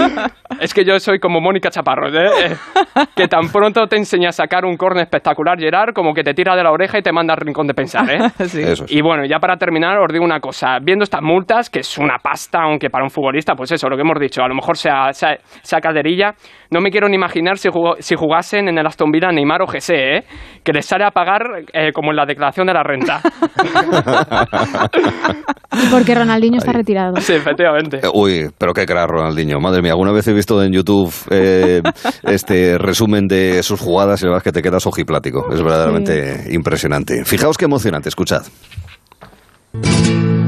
Además, 0.00 0.32
Es 0.60 0.74
que 0.74 0.84
yo 0.84 0.98
soy 0.98 1.18
como 1.18 1.40
Mónica 1.40 1.70
Chaparros, 1.70 2.12
¿eh? 2.14 2.26
Eh, 2.46 2.56
Que 3.14 3.28
tan 3.28 3.48
pronto 3.52 3.86
te 3.86 3.96
enseña 3.96 4.30
a 4.30 4.32
sacar 4.32 4.64
un 4.64 4.76
corne 4.76 5.02
espectacular, 5.02 5.58
Gerard, 5.58 5.92
como 5.94 6.14
que 6.14 6.22
te 6.24 6.34
tira 6.34 6.56
de 6.56 6.62
la 6.64 6.70
oreja 6.72 6.98
y 6.98 7.02
te 7.02 7.12
manda 7.12 7.34
al 7.34 7.40
rincón 7.40 7.66
de 7.66 7.74
pensar, 7.74 8.10
¿eh? 8.10 8.18
sí. 8.46 8.60
Eso 8.62 8.84
es. 8.84 8.92
Y 8.92 9.02
bueno, 9.02 9.24
ya 9.26 9.38
para 9.38 9.56
terminar, 9.56 9.98
os 9.98 10.12
digo 10.12 10.24
una 10.24 10.40
cosa. 10.40 10.78
Viendo 10.82 11.04
estas 11.04 11.22
multas, 11.22 11.70
que 11.70 11.80
es 11.80 11.98
una 11.98 12.16
pasta, 12.22 12.60
aunque 12.62 12.90
para 12.90 13.04
un 13.04 13.10
futbolista, 13.10 13.54
pues 13.54 13.70
eso, 13.72 13.88
lo 13.88 13.96
que 13.96 14.02
hemos 14.02 14.18
dicho, 14.18 14.42
a 14.42 14.48
lo 14.48 14.54
mejor 14.54 14.76
sea, 14.76 15.12
sea, 15.12 15.36
sea 15.62 15.80
calderilla, 15.80 16.34
no 16.70 16.80
me 16.80 16.90
quiero 16.90 17.08
ni 17.08 17.16
imaginar 17.16 17.58
si, 17.58 17.68
jugó- 17.68 17.96
si 18.00 18.14
jugasen 18.16 18.68
en 18.68 18.78
el 18.78 18.86
Aston 18.86 19.10
Villa 19.10 19.30
Neymar 19.30 19.62
o 19.62 19.66
Gese, 19.66 20.16
¿eh? 20.16 20.24
Que 20.64 20.72
les 20.72 20.86
sale 20.86 21.04
a 21.04 21.10
pagar 21.10 21.42
eh, 21.72 21.92
como 21.92 22.10
en 22.10 22.16
la 22.16 22.26
declaración 22.26 22.66
de 22.66 22.74
la 22.74 22.82
renta. 22.82 23.20
Porque 25.90 26.14
Ronaldinho 26.14 26.58
está 26.58 26.72
retirado. 26.72 27.16
sí, 27.16 27.34
efectivamente. 27.34 28.00
Uy, 28.12 28.48
pero 28.58 28.74
qué 28.74 28.86
crack 28.86 29.08
Ronaldinho. 29.08 29.60
Madre 29.60 29.82
mía, 29.82 29.92
alguna 29.92 30.12
vez 30.12 30.26
he 30.28 30.32
visto 30.32 30.62
en 30.62 30.72
YouTube 30.72 31.12
eh, 31.30 31.80
este 32.24 32.76
resumen 32.78 33.26
de 33.28 33.62
sus 33.62 33.80
jugadas 33.80 34.20
y 34.20 34.24
la 34.24 34.30
verdad 34.32 34.46
es 34.46 34.52
que 34.52 34.52
te 34.52 34.62
quedas 34.62 34.86
ojiplático. 34.86 35.52
Es 35.52 35.62
verdaderamente 35.62 36.48
impresionante. 36.50 37.24
Fijaos 37.24 37.56
qué 37.56 37.64
emocionante, 37.66 38.08
escuchad. 38.08 38.42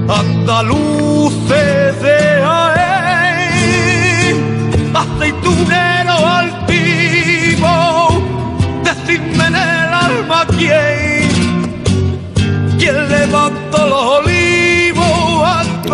Andaluces 0.09 2.03
de 2.03 2.31
aceitunero 4.95 6.27
altivo, 6.27 7.75
decidme 8.85 9.47
en 9.47 9.55
el 9.55 9.95
alma 9.95 10.47
quién, 10.59 11.73
quién 12.79 13.09
levantó 13.09 13.87
los 13.87 14.03
olivos. 14.03 14.30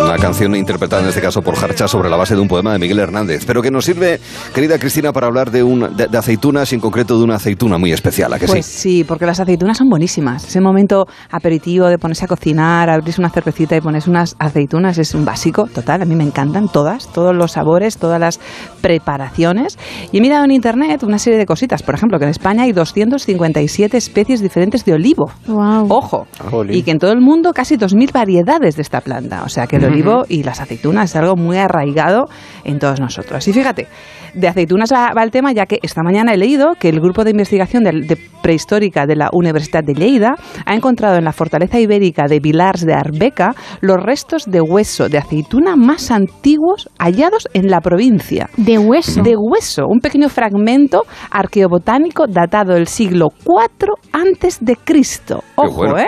Una 0.07 0.17
canción 0.17 0.55
interpretada 0.55 1.01
en 1.03 1.09
este 1.09 1.19
caso 1.21 1.41
por 1.41 1.55
Jarcha 1.55 1.85
sobre 1.87 2.09
la 2.09 2.15
base 2.15 2.33
de 2.33 2.39
un 2.39 2.47
poema 2.47 2.71
de 2.71 2.79
Miguel 2.79 2.99
Hernández. 2.99 3.43
Pero 3.45 3.61
que 3.61 3.69
nos 3.69 3.83
sirve, 3.83 4.21
querida 4.55 4.79
Cristina, 4.79 5.11
para 5.11 5.27
hablar 5.27 5.51
de, 5.51 5.63
un, 5.63 5.97
de, 5.97 6.07
de 6.07 6.17
aceitunas 6.17 6.71
y 6.71 6.75
en 6.75 6.81
concreto 6.81 7.17
de 7.17 7.25
una 7.25 7.35
aceituna 7.35 7.77
muy 7.77 7.91
especial, 7.91 8.31
¿a 8.33 8.39
que 8.39 8.47
Pues 8.47 8.65
sí? 8.65 8.79
sí, 8.99 9.03
porque 9.03 9.25
las 9.25 9.41
aceitunas 9.41 9.77
son 9.77 9.89
buenísimas. 9.89 10.45
Ese 10.47 10.61
momento 10.61 11.07
aperitivo 11.29 11.87
de 11.87 11.97
ponerse 11.97 12.23
a 12.23 12.27
cocinar, 12.29 12.89
abrirse 12.89 13.19
una 13.19 13.29
cervecita 13.29 13.75
y 13.75 13.81
ponerse 13.81 14.09
unas 14.09 14.35
aceitunas 14.39 14.97
es 14.97 15.13
un 15.13 15.25
básico 15.25 15.65
total. 15.67 16.01
A 16.01 16.05
mí 16.05 16.15
me 16.15 16.23
encantan 16.23 16.69
todas, 16.69 17.11
todos 17.11 17.35
los 17.35 17.51
sabores, 17.51 17.97
todas 17.97 18.19
las 18.19 18.39
preparaciones. 18.81 19.77
Y 20.13 20.19
he 20.19 20.21
mirado 20.21 20.45
en 20.45 20.51
internet 20.51 21.03
una 21.03 21.19
serie 21.19 21.37
de 21.37 21.45
cositas. 21.45 21.83
Por 21.83 21.95
ejemplo, 21.95 22.17
que 22.17 22.23
en 22.25 22.31
España 22.31 22.63
hay 22.63 22.71
257 22.71 23.97
especies 23.97 24.39
diferentes 24.41 24.85
de 24.85 24.93
olivo. 24.93 25.29
Wow. 25.47 25.87
Ojo. 25.89 26.27
Jolín. 26.49 26.77
Y 26.77 26.83
que 26.83 26.91
en 26.91 26.99
todo 26.99 27.11
el 27.11 27.19
mundo 27.19 27.51
casi 27.53 27.75
2.000 27.75 28.13
variedades 28.13 28.77
de 28.77 28.81
esta 28.81 29.01
planta. 29.01 29.43
O 29.43 29.49
sea 29.49 29.67
que 29.67 29.75
el 29.75 29.96
olivo 30.01 30.25
y 30.29 30.43
las 30.43 30.59
aceitunas 30.61 31.09
es 31.09 31.15
algo 31.15 31.35
muy 31.35 31.57
arraigado 31.57 32.25
en 32.63 32.79
todos 32.79 32.99
nosotros. 32.99 33.47
Y 33.47 33.53
fíjate, 33.53 33.87
de 34.33 34.47
aceitunas 34.47 34.91
va, 34.91 35.11
va 35.15 35.23
el 35.23 35.31
tema, 35.31 35.51
ya 35.51 35.65
que 35.65 35.79
esta 35.81 36.03
mañana 36.03 36.33
he 36.33 36.37
leído 36.37 36.73
que 36.79 36.89
el 36.89 36.99
grupo 36.99 37.23
de 37.23 37.31
investigación 37.31 37.83
de 37.83 38.17
prehistórica 38.41 39.05
de 39.05 39.15
la 39.15 39.29
Universidad 39.33 39.83
de 39.83 39.93
Lleida 39.93 40.35
ha 40.65 40.75
encontrado 40.75 41.17
en 41.17 41.23
la 41.25 41.31
fortaleza 41.33 41.79
ibérica 41.79 42.25
de 42.27 42.39
Vilars 42.39 42.85
de 42.85 42.93
Arbeca 42.93 43.55
los 43.81 43.97
restos 43.97 44.45
de 44.45 44.61
hueso 44.61 45.09
de 45.09 45.17
aceituna 45.17 45.75
más 45.75 46.11
antiguos 46.11 46.89
hallados 46.99 47.47
en 47.53 47.67
la 47.69 47.81
provincia 47.81 48.49
De 48.57 48.77
hueso. 48.77 49.21
de 49.23 49.35
hueso, 49.35 49.83
un 49.87 49.99
pequeño 49.99 50.29
fragmento 50.29 51.03
arqueobotánico 51.31 52.25
datado 52.27 52.73
del 52.73 52.87
siglo 52.87 53.29
IV 53.45 53.93
antes 54.11 54.59
de 54.61 54.75
Cristo. 54.75 55.43
Ojo, 55.55 55.77
bueno. 55.77 55.97
¿eh? 55.99 56.07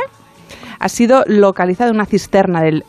Ha 0.79 0.89
sido 0.89 1.23
localizado 1.27 1.89
en 1.89 1.95
una 1.97 2.05
cisterna 2.05 2.61
del 2.61 2.83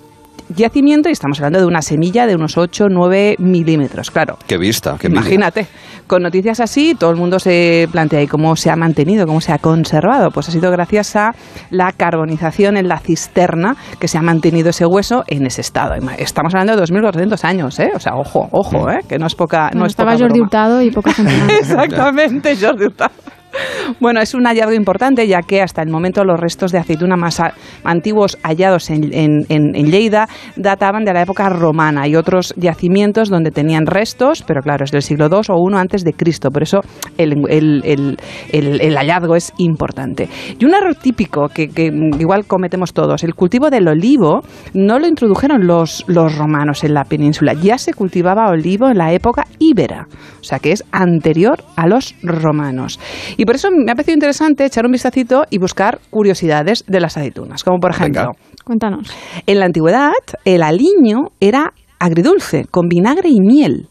yacimiento 0.55 1.09
y 1.09 1.13
estamos 1.13 1.39
hablando 1.39 1.61
de 1.61 1.67
una 1.67 1.83
semilla 1.83 2.27
de 2.27 2.35
unos 2.35 2.57
8-9 2.57 3.39
milímetros, 3.39 4.11
claro. 4.11 4.39
Qué 4.47 4.59
vista, 4.59 4.97
qué 4.99 5.07
envidia. 5.07 5.23
Imagínate, 5.23 5.67
con 6.07 6.23
noticias 6.23 6.61
así, 6.61 6.95
todo 6.99 7.11
el 7.11 7.17
mundo 7.17 7.39
se 7.39 7.89
plantea, 7.91 8.23
¿y 8.23 8.27
cómo 8.27 8.57
se 8.57 8.71
ha 8.71 8.77
mantenido, 8.77 9.27
cómo 9.27 9.41
se 9.41 9.53
ha 9.53 9.59
conservado? 9.59 10.31
Pues 10.31 10.49
ha 10.49 10.53
sido 10.53 10.71
gracias 10.71 11.17
a 11.17 11.35
la 11.71 11.93
carbonización 11.93 12.77
en 12.77 12.89
la 12.89 12.99
cisterna 12.99 13.77
que 13.99 14.09
se 14.09 14.19
ha 14.19 14.23
mantenido 14.23 14.71
ese 14.71 14.87
hueso 14.87 15.25
en 15.27 15.47
ese 15.47 15.61
estado. 15.61 15.95
Estamos 16.19 16.55
hablando 16.55 16.77
de 16.77 16.83
2.400 16.83 17.45
años, 17.45 17.79
¿eh? 17.79 17.91
O 17.95 18.01
sea, 18.01 18.15
ojo, 18.17 18.49
ojo, 18.53 18.91
¿eh? 18.91 19.01
Que 19.09 19.19
no 19.19 19.27
es 19.27 19.35
poca... 19.35 19.71
No 19.75 19.87
es 19.87 19.93
estaba 19.93 20.13
poca 20.13 20.25
Jordi 20.25 20.41
broma. 20.41 20.47
Hurtado 20.47 20.83
y 20.83 20.91
poca. 20.91 21.11
Exactamente, 21.61 22.57
Jordi 22.57 22.87
Hurtado. 22.87 23.13
Bueno, 23.99 24.21
es 24.21 24.35
un 24.35 24.45
hallazgo 24.45 24.73
importante 24.73 25.27
ya 25.27 25.43
que 25.43 25.63
hasta 25.63 25.83
el 25.83 25.91
momento 25.91 26.25
los 26.25 26.39
restos 26.39 26.73
de 26.73 26.79
aceituna 26.79 27.17
más 27.17 27.43
antiguos 27.85 28.39
hallados 28.43 28.91
en, 28.91 29.45
Lleida 29.91 30.29
databan 30.57 31.05
de 31.05 31.13
la 31.13 31.23
época 31.23 31.49
romana 31.49 32.07
y 32.07 32.15
otros 32.15 32.55
yacimientos 32.57 33.29
donde 33.29 33.51
tenían 33.51 33.87
restos, 33.87 34.45
pero 34.47 34.63
claro, 34.63 34.85
es 34.85 34.91
del 34.91 35.03
siglo 35.03 35.27
II 35.27 35.41
o 35.49 35.71
I 35.71 35.75
antes 35.75 36.05
de 36.05 36.13
Cristo, 36.13 36.51
por 36.51 36.63
eso 36.63 36.81
el, 37.17 38.17
hallazgo 38.97 39.37
es 39.37 39.53
importante. 39.59 40.29
Y 40.59 40.65
un 40.65 40.75
error 40.75 40.95
típico 40.95 41.49
que, 41.49 41.69
que 41.69 41.87
igual 42.19 42.47
cometemos 42.47 42.93
todos, 42.93 43.25
el 43.25 43.35
cultivo 43.35 43.71
del 43.71 43.89
olivo 43.89 44.43
no 44.75 44.99
lo 44.99 45.07
introdujeron 45.07 45.67
los, 45.67 46.05
los 46.07 46.37
romanos 46.37 46.85
en 46.85 46.95
la 46.95 47.05
península, 47.05 47.55
ya 47.55 47.79
se 47.79 47.95
cultivaba 47.95 48.49
olivo 48.51 48.89
en 48.89 48.99
la 48.99 49.13
época 49.13 49.47
íbera, 49.59 50.07
o 50.41 50.45
sea 50.45 50.59
que 50.59 50.73
es 50.73 50.85
anterior 50.93 51.65
a 51.77 51.87
los 51.87 52.15
romanos. 52.23 53.01
Y 53.41 53.47
por 53.47 53.55
eso 53.55 53.71
me 53.71 53.91
ha 53.91 53.95
parecido 53.95 54.17
interesante 54.17 54.67
echar 54.67 54.85
un 54.85 54.93
vistacito 54.93 55.45
y 55.49 55.57
buscar 55.57 55.99
curiosidades 56.11 56.85
de 56.87 57.01
las 57.01 57.17
aceitunas, 57.17 57.65
como 57.65 57.79
por 57.79 57.93
ejemplo, 57.93 58.21
Venga. 58.21 58.39
Cuéntanos. 58.67 59.11
en 59.47 59.59
la 59.59 59.65
antigüedad 59.65 60.13
el 60.45 60.63
aliño 60.63 61.29
era 61.41 61.73
agridulce, 61.99 62.67
con 62.71 62.89
vinagre 62.89 63.31
y 63.31 63.41
miel. 63.41 63.89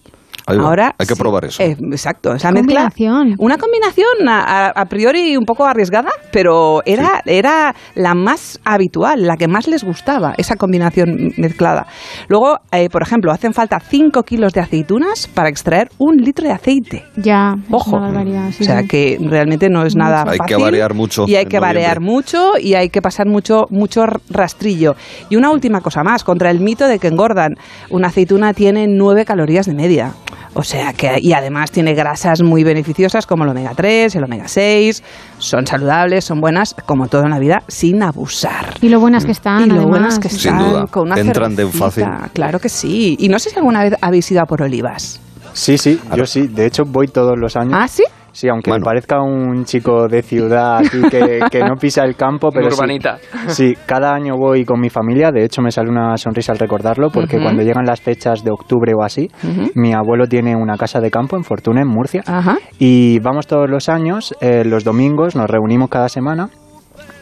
Ahí 0.49 0.57
va. 0.57 0.63
Ahora 0.65 0.95
Hay 0.97 1.05
que 1.07 1.15
sí, 1.15 1.19
probar 1.21 1.45
eso. 1.45 1.62
eh, 1.63 1.75
exacto, 1.91 2.33
esa 2.33 2.51
mezcla. 2.51 2.89
Combinación. 2.89 3.35
Una 3.39 3.57
combinación 3.57 4.07
a, 4.27 4.85
priori 4.89 5.38
un 5.38 5.45
poco 5.45 5.65
arriesgada, 5.65 6.09
pero 6.31 6.81
era, 6.85 7.21
era 7.25 7.75
la 7.95 8.13
más 8.15 8.59
habitual, 8.65 9.23
la 9.27 9.38
que 9.38 9.47
más 9.47 9.67
les 9.67 9.83
gustaba, 9.83 10.33
esa 10.38 10.55
combinación 10.55 11.31
mezclada. 11.38 11.88
Luego, 12.27 12.57
eh, 12.71 12.89
por 12.89 13.01
ejemplo, 13.03 13.31
hacen 13.31 13.53
falta 13.53 13.79
5 13.79 14.23
kilos 14.23 14.53
de 14.53 14.62
aceitunas 14.62 15.27
para 15.27 15.49
extraer 15.49 15.89
un 15.97 16.17
litro 16.17 16.45
de 16.47 16.51
aceite. 16.53 17.05
Ya, 17.15 17.55
es 17.62 17.73
Ojo. 17.73 17.95
una 17.97 18.07
barbaridad. 18.07 18.51
sí, 18.51 18.63
o 18.63 18.65
sea 18.65 18.81
sí. 18.81 18.88
que 18.88 19.17
realmente 19.21 19.69
no 19.69 19.83
es 19.85 19.95
nada 19.95 20.23
Hay 20.27 20.39
que 20.39 20.53
fácil. 20.53 20.57
variar 20.63 20.93
mucho 20.93 21.25
Y 21.27 21.35
hay 21.35 21.45
que 21.45 21.59
variar 21.59 21.99
mucho 22.01 22.53
y 22.59 22.73
hay 22.73 22.89
que 22.89 23.01
pasar 23.01 23.27
mucho, 23.27 23.65
mucho 23.69 24.03
rastrillo. 24.29 24.95
Y 25.29 25.35
una 25.35 25.51
última 25.51 25.81
cosa 25.81 26.03
más, 26.03 26.23
contra 26.23 26.49
el 26.51 26.59
mito 26.59 26.88
de 26.88 26.99
que 26.99 27.07
engordan. 27.07 27.55
Una 27.89 28.07
aceituna 28.07 28.53
tiene 28.53 28.88
9 28.88 29.25
calorías 29.25 29.65
de 29.65 29.73
media. 29.73 30.13
O 30.54 30.63
sea 30.63 30.93
que, 30.93 31.19
y 31.21 31.34
además 31.34 31.71
tiene 31.71 31.93
grasas 31.93 32.41
muy 32.41 32.63
beneficiosas 32.63 33.25
como 33.28 33.43
el 33.43 33.49
omega 33.52 33.73
3, 33.75 34.15
el 34.15 34.23
omega 34.23 34.47
6. 34.47 35.04
Son 35.38 35.65
saludables, 35.67 36.25
son 36.25 36.41
buenas, 36.41 36.75
como 36.86 37.08
todo 37.08 37.23
en 37.23 37.30
la 37.30 37.39
vida, 37.39 37.62
sin 37.67 38.02
abusar. 38.02 38.73
Y 38.82 38.89
lo 38.89 38.99
buenas 38.99 39.25
que 39.25 39.32
están, 39.32 39.63
Y 39.63 39.65
lo 39.67 39.73
además. 39.75 39.89
buenas 39.89 40.19
que 40.19 40.30
Sin 40.30 40.38
están 40.38 40.60
duda. 40.69 40.88
con 40.88 41.04
una 41.04 41.19
Entran 41.19 41.56
de 41.56 41.63
cervecita. 41.69 41.86
fácil. 41.86 42.32
Claro 42.34 42.60
que 42.60 42.69
sí. 42.69 43.15
Y 43.19 43.30
no 43.30 43.38
sé 43.39 43.49
si 43.52 43.58
alguna 43.58 43.84
vez 43.84 43.93
habéis 44.02 44.30
ido 44.32 44.41
a 44.41 44.45
por 44.45 44.62
olivas. 44.62 45.19
Sí, 45.54 45.78
sí, 45.78 45.99
yo 46.15 46.25
sí. 46.25 46.47
De 46.47 46.65
hecho, 46.65 46.86
voy 46.86 47.08
todos 47.08 47.38
los 47.38 47.56
años. 47.56 47.73
¿Ah, 47.75 47.88
sí? 47.88 48.04
Sí, 48.31 48.47
aunque 48.49 48.71
Bueno. 48.71 48.81
me 48.83 48.85
parezca 48.85 49.21
un 49.21 49.65
chico 49.65 50.07
de 50.07 50.21
ciudad 50.21 50.77
aquí 50.77 51.01
que, 51.09 51.39
que 51.51 51.59
no 51.63 51.75
pisa 51.75 52.03
el 52.03 52.15
campo, 52.15 52.49
pero 52.53 52.69
sí. 52.71 52.75
Urbanita. 52.77 53.17
Sí, 53.47 53.73
cada 53.85 54.13
año 54.13 54.35
voy 54.37 54.65
con 54.65 54.79
mi 54.79 54.89
familia. 54.89 55.31
De 55.31 55.43
hecho, 55.43 55.61
me 55.61 55.71
sale 55.71 55.89
una 55.89 56.15
sonrisa 56.17 56.51
al 56.51 56.59
recordarlo 56.59 57.09
porque 57.09 57.41
cuando 57.41 57.63
llegan 57.63 57.85
las 57.85 58.01
fechas 58.01 58.43
de 58.43 58.51
octubre 58.51 58.93
o 58.95 59.03
así, 59.03 59.29
mi 59.75 59.93
abuelo 59.93 60.27
tiene 60.27 60.55
una 60.55 60.77
casa 60.77 60.99
de 60.99 61.09
campo 61.11 61.37
en 61.37 61.43
Fortuna, 61.43 61.81
en 61.81 61.87
Murcia. 61.87 62.21
Ajá. 62.25 62.57
Y 62.77 63.19
vamos 63.19 63.47
todos 63.47 63.69
los 63.69 63.89
años, 63.89 64.35
eh, 64.41 64.63
los 64.65 64.83
domingos, 64.83 65.35
nos 65.35 65.49
reunimos 65.49 65.89
cada 65.89 66.09
semana 66.09 66.49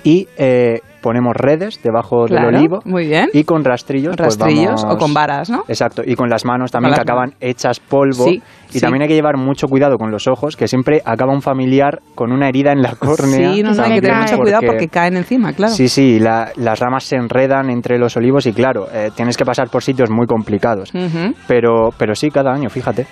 y 0.08 0.28
eh, 0.38 0.80
ponemos 1.02 1.36
redes 1.36 1.82
debajo 1.84 2.26
Claro, 2.26 2.48
del 2.48 2.56
olivo 2.56 2.80
muy 2.86 3.08
bien. 3.08 3.30
y 3.34 3.44
con 3.44 3.64
rastrillos. 3.64 4.16
Pues 4.18 4.38
rastrillos 4.38 4.82
vamos- 4.84 4.96
o 4.96 4.98
con 4.98 5.14
varas, 5.14 5.50
¿no? 5.50 5.64
Exacto, 5.68 6.02
y 6.06 6.16
con 6.16 6.30
las 6.30 6.46
manos 6.46 6.72
también 6.72 6.92
las 6.92 7.00
que 7.00 7.04
acaban 7.04 7.34
hechas 7.40 7.80
polvo. 7.80 8.26
Sí, 8.26 8.42
y 8.70 8.74
sí. 8.74 8.80
también 8.82 9.02
hay 9.04 9.08
que 9.08 9.14
llevar 9.14 9.38
mucho 9.38 9.68
cuidado 9.68 9.98
con 9.98 10.12
los 10.12 10.28
ojos, 10.28 10.56
que 10.58 10.68
siempre 10.68 11.02
acaba 11.06 11.34
un 11.34 11.42
familiar 11.42 12.00
con 12.16 12.32
una 12.32 12.50
herida 12.50 12.72
en 12.72 12.82
la 12.82 12.96
córnea. 12.96 13.54
Sí, 13.54 13.64
no, 13.64 13.74
no, 13.74 13.84
hay 13.84 13.94
que 13.96 14.02
tener 14.02 14.18
mucho 14.18 14.38
cuidado 14.38 14.64
porque 14.66 14.88
caen 14.88 15.18
encima, 15.18 15.54
claro. 15.54 15.74
Sí, 15.74 15.88
sí, 15.88 16.20
la- 16.20 16.52
las 16.56 16.80
ramas 16.80 17.04
se 17.04 17.16
enredan 17.18 17.70
entre 17.70 17.98
los 18.00 18.16
olivos 18.18 18.46
y 18.46 18.54
claro, 18.54 18.88
eh, 18.94 19.12
tienes 19.16 19.36
que 19.38 19.46
pasar 19.46 19.70
por 19.70 19.84
sitios 19.84 20.10
muy 20.10 20.26
complicados. 20.26 20.94
Ujú. 20.94 21.34
Pero, 21.48 21.90
pero 21.98 22.16
sí, 22.16 22.30
cada 22.32 22.52
año, 22.54 22.70
fíjate. 22.70 23.08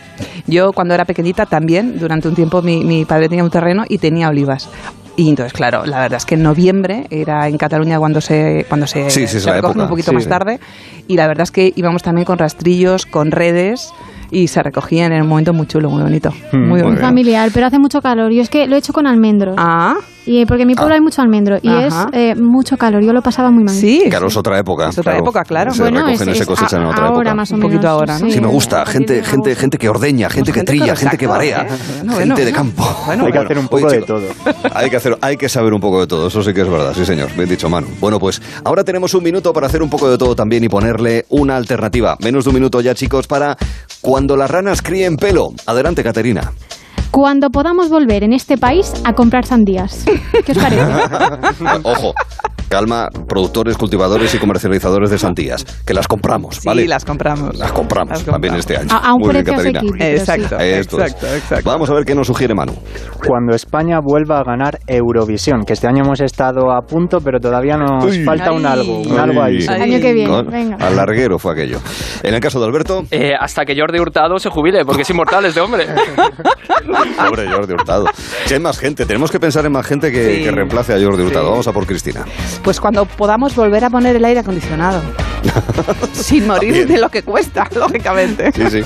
Yo 0.48 0.72
cuando 0.74 0.94
era 0.94 1.06
pequeñita 1.06 1.46
también, 1.46 2.00
durante 2.00 2.28
un 2.30 2.36
tiempo 2.36 2.62
mi, 2.62 2.84
mi 2.84 3.06
padre 3.06 3.28
tenía 3.30 3.44
un 3.44 3.52
terreno 3.52 3.84
y 3.88 3.98
tenía 4.00 4.28
olivas. 4.30 4.70
Y 5.18 5.30
entonces, 5.30 5.54
claro, 5.54 5.86
la 5.86 6.02
verdad 6.02 6.18
es 6.18 6.26
que 6.26 6.36
en 6.36 6.44
noviembre 6.44 7.08
era 7.10 7.48
en 7.48 7.58
Cataluña 7.58 7.98
cuando 8.00 8.20
se 8.22 8.66
cuando 8.68 8.86
se, 8.86 9.10
Sí, 9.10 9.28
se 9.28 9.38
un 9.62 9.88
poquito 9.88 10.12
sí, 10.12 10.16
más 10.16 10.28
tarde. 10.28 10.60
Y 11.08 11.16
la 11.16 11.28
verdad 11.28 11.44
es 11.44 11.52
que 11.52 11.72
íbamos 11.76 12.04
también 12.04 12.26
con 12.26 12.38
rastrillos, 12.38 13.06
con 13.06 13.32
redes. 13.32 13.92
y 14.32 14.48
se 14.48 14.62
recogían 14.64 15.14
en 15.14 15.22
un 15.22 15.28
momento 15.30 15.54
muy 15.54 15.68
chulo, 15.68 15.90
muy 15.90 16.02
bonito. 16.02 16.32
Mm, 16.52 16.58
muy 16.58 16.68
muy 16.68 16.82
bonito. 16.82 17.02
familiar, 17.02 17.50
pero 17.54 17.68
hace 17.68 17.80
mucho 17.80 18.02
calor. 18.02 18.32
Yo 18.32 18.42
es 18.42 18.50
que 18.50 18.68
lo 18.68 18.76
he 18.76 18.80
hecho 18.80 18.92
con 18.92 19.08
almendros. 19.08 19.56
Ah, 19.58 19.96
Y 20.26 20.46
porque 20.46 20.64
en 20.64 20.68
mi 20.70 20.76
pueblo 20.76 20.94
Ah. 20.94 20.96
hay 20.98 21.02
mucho 21.02 21.22
almendro 21.22 21.58
y 21.62 21.70
es 21.70 21.94
eh, 22.14 22.34
mucho 22.36 22.78
calor. 22.78 23.04
Yo 23.04 23.14
lo 23.14 23.22
pasaba 23.22 23.52
muy 23.52 23.64
mal. 23.64 23.76
sí. 23.76 24.04
Claro, 24.10 24.28
es 24.28 24.36
otra 24.38 24.58
época. 24.60 24.90
Es 24.90 24.98
otra 24.98 25.18
época, 25.18 25.44
claro. 25.44 25.72
Se 25.74 25.82
Bueno, 25.84 26.06
recogen 26.06 26.30
es- 26.30 26.36
y 26.36 26.38
se 26.38 26.44
es 26.44 26.48
cosechan 26.48 26.82
en 26.82 26.88
otra 26.88 27.06
ahora 27.08 27.18
época. 27.30 27.36
más 27.36 27.52
o 27.52 27.54
Un 27.56 27.60
menos. 27.60 27.72
poquito 27.74 27.90
ahora, 27.90 28.20
¿no? 28.20 28.32
Sí, 28.32 28.42
me 28.42 28.48
gusta. 28.48 28.86
Gente, 28.86 29.24
gente, 29.24 29.56
gente 29.56 29.78
que 29.78 29.88
ordeña, 29.90 30.30
gente 30.30 30.52
que 30.52 30.64
trilla, 30.64 30.96
gente 30.96 31.18
que 31.18 31.28
barea, 31.28 31.68
¿eh? 31.70 32.10
Gente 32.18 32.46
de 32.46 32.52
campo. 32.52 32.84
Bueno, 33.06 33.26
Hay 33.26 33.32
que 33.32 33.38
hacer 33.40 33.60
un 33.60 33.68
poco 33.68 33.88
de 33.90 34.02
todo. 34.02 34.24
Hay 34.74 34.90
que, 34.90 34.98
hacer, 34.98 35.18
hay 35.22 35.38
que 35.38 35.48
saber 35.50 35.74
un 35.74 35.80
poco 35.82 36.02
de 36.02 36.08
todo, 36.08 36.28
eso 36.28 36.42
sí 36.44 36.54
que 36.54 36.62
es 36.62 36.70
verdad, 36.70 36.94
sí 36.96 37.06
señor, 37.06 37.30
bien 37.36 37.48
dicho 37.50 37.70
Manu. 37.70 37.88
Bueno, 38.00 38.20
pues 38.20 38.42
ahora 38.64 38.84
tenemos 38.84 39.14
un 39.14 39.24
minuto 39.24 39.54
para 39.54 39.68
hacer 39.68 39.82
un 39.84 39.90
poco 39.90 40.10
de 40.10 40.18
todo 40.18 40.36
también 40.36 40.64
y 40.64 40.70
ponerle 40.70 41.26
una 41.30 41.56
alternativa. 41.56 42.18
Menos 42.24 42.46
de 42.46 42.50
un 42.50 42.56
minuto 42.56 42.82
ya 42.82 42.96
chicos 42.96 43.28
para 43.28 43.56
cuando 44.02 44.36
las 44.38 44.50
ranas 44.50 44.82
críen 44.82 45.18
pelo. 45.18 45.50
Adelante, 45.66 46.04
Caterina. 46.04 46.52
Cuando 47.12 47.50
podamos 47.50 47.90
volver 47.90 48.24
en 48.24 48.34
este 48.34 48.58
país 48.58 48.94
a 49.06 49.14
comprar 49.14 49.46
sandías. 49.46 50.06
¿Qué 50.46 50.52
os 50.52 50.58
parece? 50.58 50.82
Ojo, 51.84 52.14
calma, 52.68 53.08
productores, 53.28 53.78
cultivadores 53.78 54.36
y 54.36 54.38
comercializadores 54.38 55.10
de 55.12 55.18
sandías, 55.18 55.64
que 55.86 55.94
las 55.94 56.08
compramos, 56.10 56.56
Sí, 56.58 56.62
¿vale? 56.68 56.86
las 56.88 57.06
compramos. 57.06 57.56
Las 57.58 57.72
compramos 57.72 58.18
Las 58.18 58.26
también 58.26 58.54
compramos. 58.54 58.60
este 58.60 58.78
año. 58.78 58.90
A, 58.92 59.10
a 59.10 59.14
un 59.14 59.22
Muy 59.22 59.32
bien, 59.32 59.44
precio 59.46 59.62
asequible. 59.62 60.06
sí. 60.06 60.20
Exacto, 60.20 60.58
Esto 60.60 61.00
exacto, 61.02 61.28
exacto. 61.36 61.70
Vamos 61.70 61.90
a 61.90 61.94
ver 61.94 62.04
qué 62.06 62.16
nos 62.16 62.28
sugiere 62.28 62.54
Manu. 62.54 62.74
Cuando 63.26 63.56
España 63.56 64.00
vuelva 64.04 64.40
a 64.40 64.44
ganar 64.44 64.80
Eurovisión, 64.88 65.64
que 65.64 65.74
este 65.74 65.88
año 65.88 66.04
hemos 66.04 66.20
estado 66.20 66.72
a 66.72 66.82
punto, 66.82 67.20
pero 67.22 67.40
todavía 67.40 67.78
nos 67.78 68.04
Uy. 68.04 68.24
falta 68.26 68.52
un 68.52 68.66
algo, 68.66 69.00
un 69.00 69.18
algo 69.18 69.42
ahí. 69.42 69.58
El 69.60 69.70
año 69.82 70.00
que 70.02 70.14
viene, 70.14 70.30
¿No? 70.32 70.44
venga. 70.44 70.76
Al 70.86 70.98
larguero 70.98 71.40
fue 71.40 71.54
aquello. 71.54 71.80
En 72.24 72.34
el 72.34 72.42
caso 72.42 72.60
de 72.60 72.66
Alberto, 72.66 73.04
Eh, 73.12 73.32
hasta 73.40 73.64
que 73.64 73.74
Jordi 73.80 74.00
Hurtado 74.00 74.38
se 74.38 74.50
jubile, 74.50 74.84
porque 74.84 75.04
es 75.04 75.10
inmortal 75.10 75.46
este 75.46 75.62
hombre. 75.62 75.86
pobre 77.30 77.52
Jordi 77.52 77.74
Hurtado. 77.74 78.06
Si 78.46 78.54
hay 78.54 78.60
más 78.60 78.78
gente, 78.78 79.06
tenemos 79.06 79.32
que 79.32 79.40
pensar 79.40 79.66
en 79.66 79.72
más 79.72 79.86
gente 79.86 80.12
que, 80.12 80.38
Sí. 80.38 80.44
que 80.44 80.52
reemplace 80.52 80.94
a 80.94 81.00
Jordi 81.00 81.24
Hurtado. 81.24 81.46
Sí. 81.46 81.52
Vamos 81.52 81.68
a 81.68 81.74
por 81.74 81.86
Cristina. 81.86 82.26
Pues 82.64 82.80
cuando 82.80 83.06
podamos 83.06 83.56
volver 83.56 83.84
a 83.86 83.90
poner 83.90 84.16
el 84.16 84.26
aire 84.26 84.40
acondicionado. 84.42 85.02
Sin 86.14 86.48
morir 86.48 86.72
También. 86.72 86.88
de 86.88 86.98
lo 87.00 87.10
que 87.10 87.24
cuesta, 87.24 87.68
lógicamente. 87.76 88.52
Sí, 88.52 88.64
sí. 88.70 88.82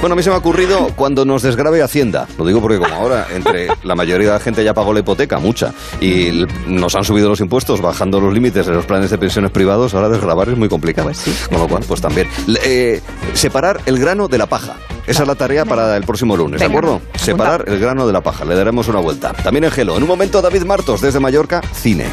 Bueno, 0.00 0.14
a 0.14 0.16
mí 0.16 0.22
se 0.22 0.30
me 0.30 0.36
ha 0.36 0.38
ocurrido 0.38 0.88
cuando 0.96 1.24
nos 1.24 1.42
desgrabe 1.42 1.82
Hacienda. 1.82 2.26
Lo 2.38 2.44
digo 2.46 2.60
porque 2.60 2.78
como 2.78 2.92
ahora 2.94 3.26
entre 3.34 3.68
la 3.84 3.94
mayoría 3.94 4.28
de 4.28 4.32
la 4.34 4.40
gente 4.40 4.64
ya 4.64 4.74
pagó 4.74 4.92
la 4.92 5.00
hipoteca, 5.00 5.38
mucha, 5.38 5.72
y 6.00 6.46
nos 6.66 6.94
han 6.94 7.04
subido 7.04 7.28
los 7.28 7.40
impuestos 7.40 7.80
bajando 7.80 8.20
los 8.20 8.32
límites 8.32 8.66
de 8.66 8.72
los 8.72 8.86
planes 8.86 9.10
de 9.10 9.18
pensiones 9.18 9.50
privados, 9.50 9.94
ahora 9.94 10.08
desgrabar 10.08 10.48
es 10.48 10.56
muy 10.56 10.68
complicado. 10.68 11.06
Pues 11.08 11.18
sí. 11.18 11.34
Con 11.48 11.58
lo 11.58 11.68
cual, 11.68 11.84
pues 11.86 12.00
también. 12.00 12.28
Eh, 12.64 13.00
separar 13.34 13.80
el 13.86 13.98
grano 13.98 14.26
de 14.28 14.38
la 14.38 14.46
paja. 14.46 14.74
Esa 15.06 15.22
es 15.22 15.28
la 15.28 15.34
tarea 15.34 15.64
para 15.64 15.96
el 15.96 16.04
próximo 16.04 16.36
lunes, 16.36 16.60
¿de 16.60 16.66
acuerdo? 16.66 17.00
Separar 17.14 17.64
el 17.66 17.78
grano 17.78 18.06
de 18.06 18.12
la 18.12 18.20
paja. 18.20 18.44
Le 18.44 18.54
daremos 18.54 18.88
una 18.88 19.00
vuelta. 19.00 19.32
También 19.32 19.64
en 19.64 19.70
Gelo. 19.70 19.96
En 19.96 20.02
un 20.02 20.08
momento, 20.08 20.40
David 20.40 20.62
Martos, 20.62 21.00
desde 21.00 21.20
Mallorca, 21.20 21.60
cine. 21.72 22.06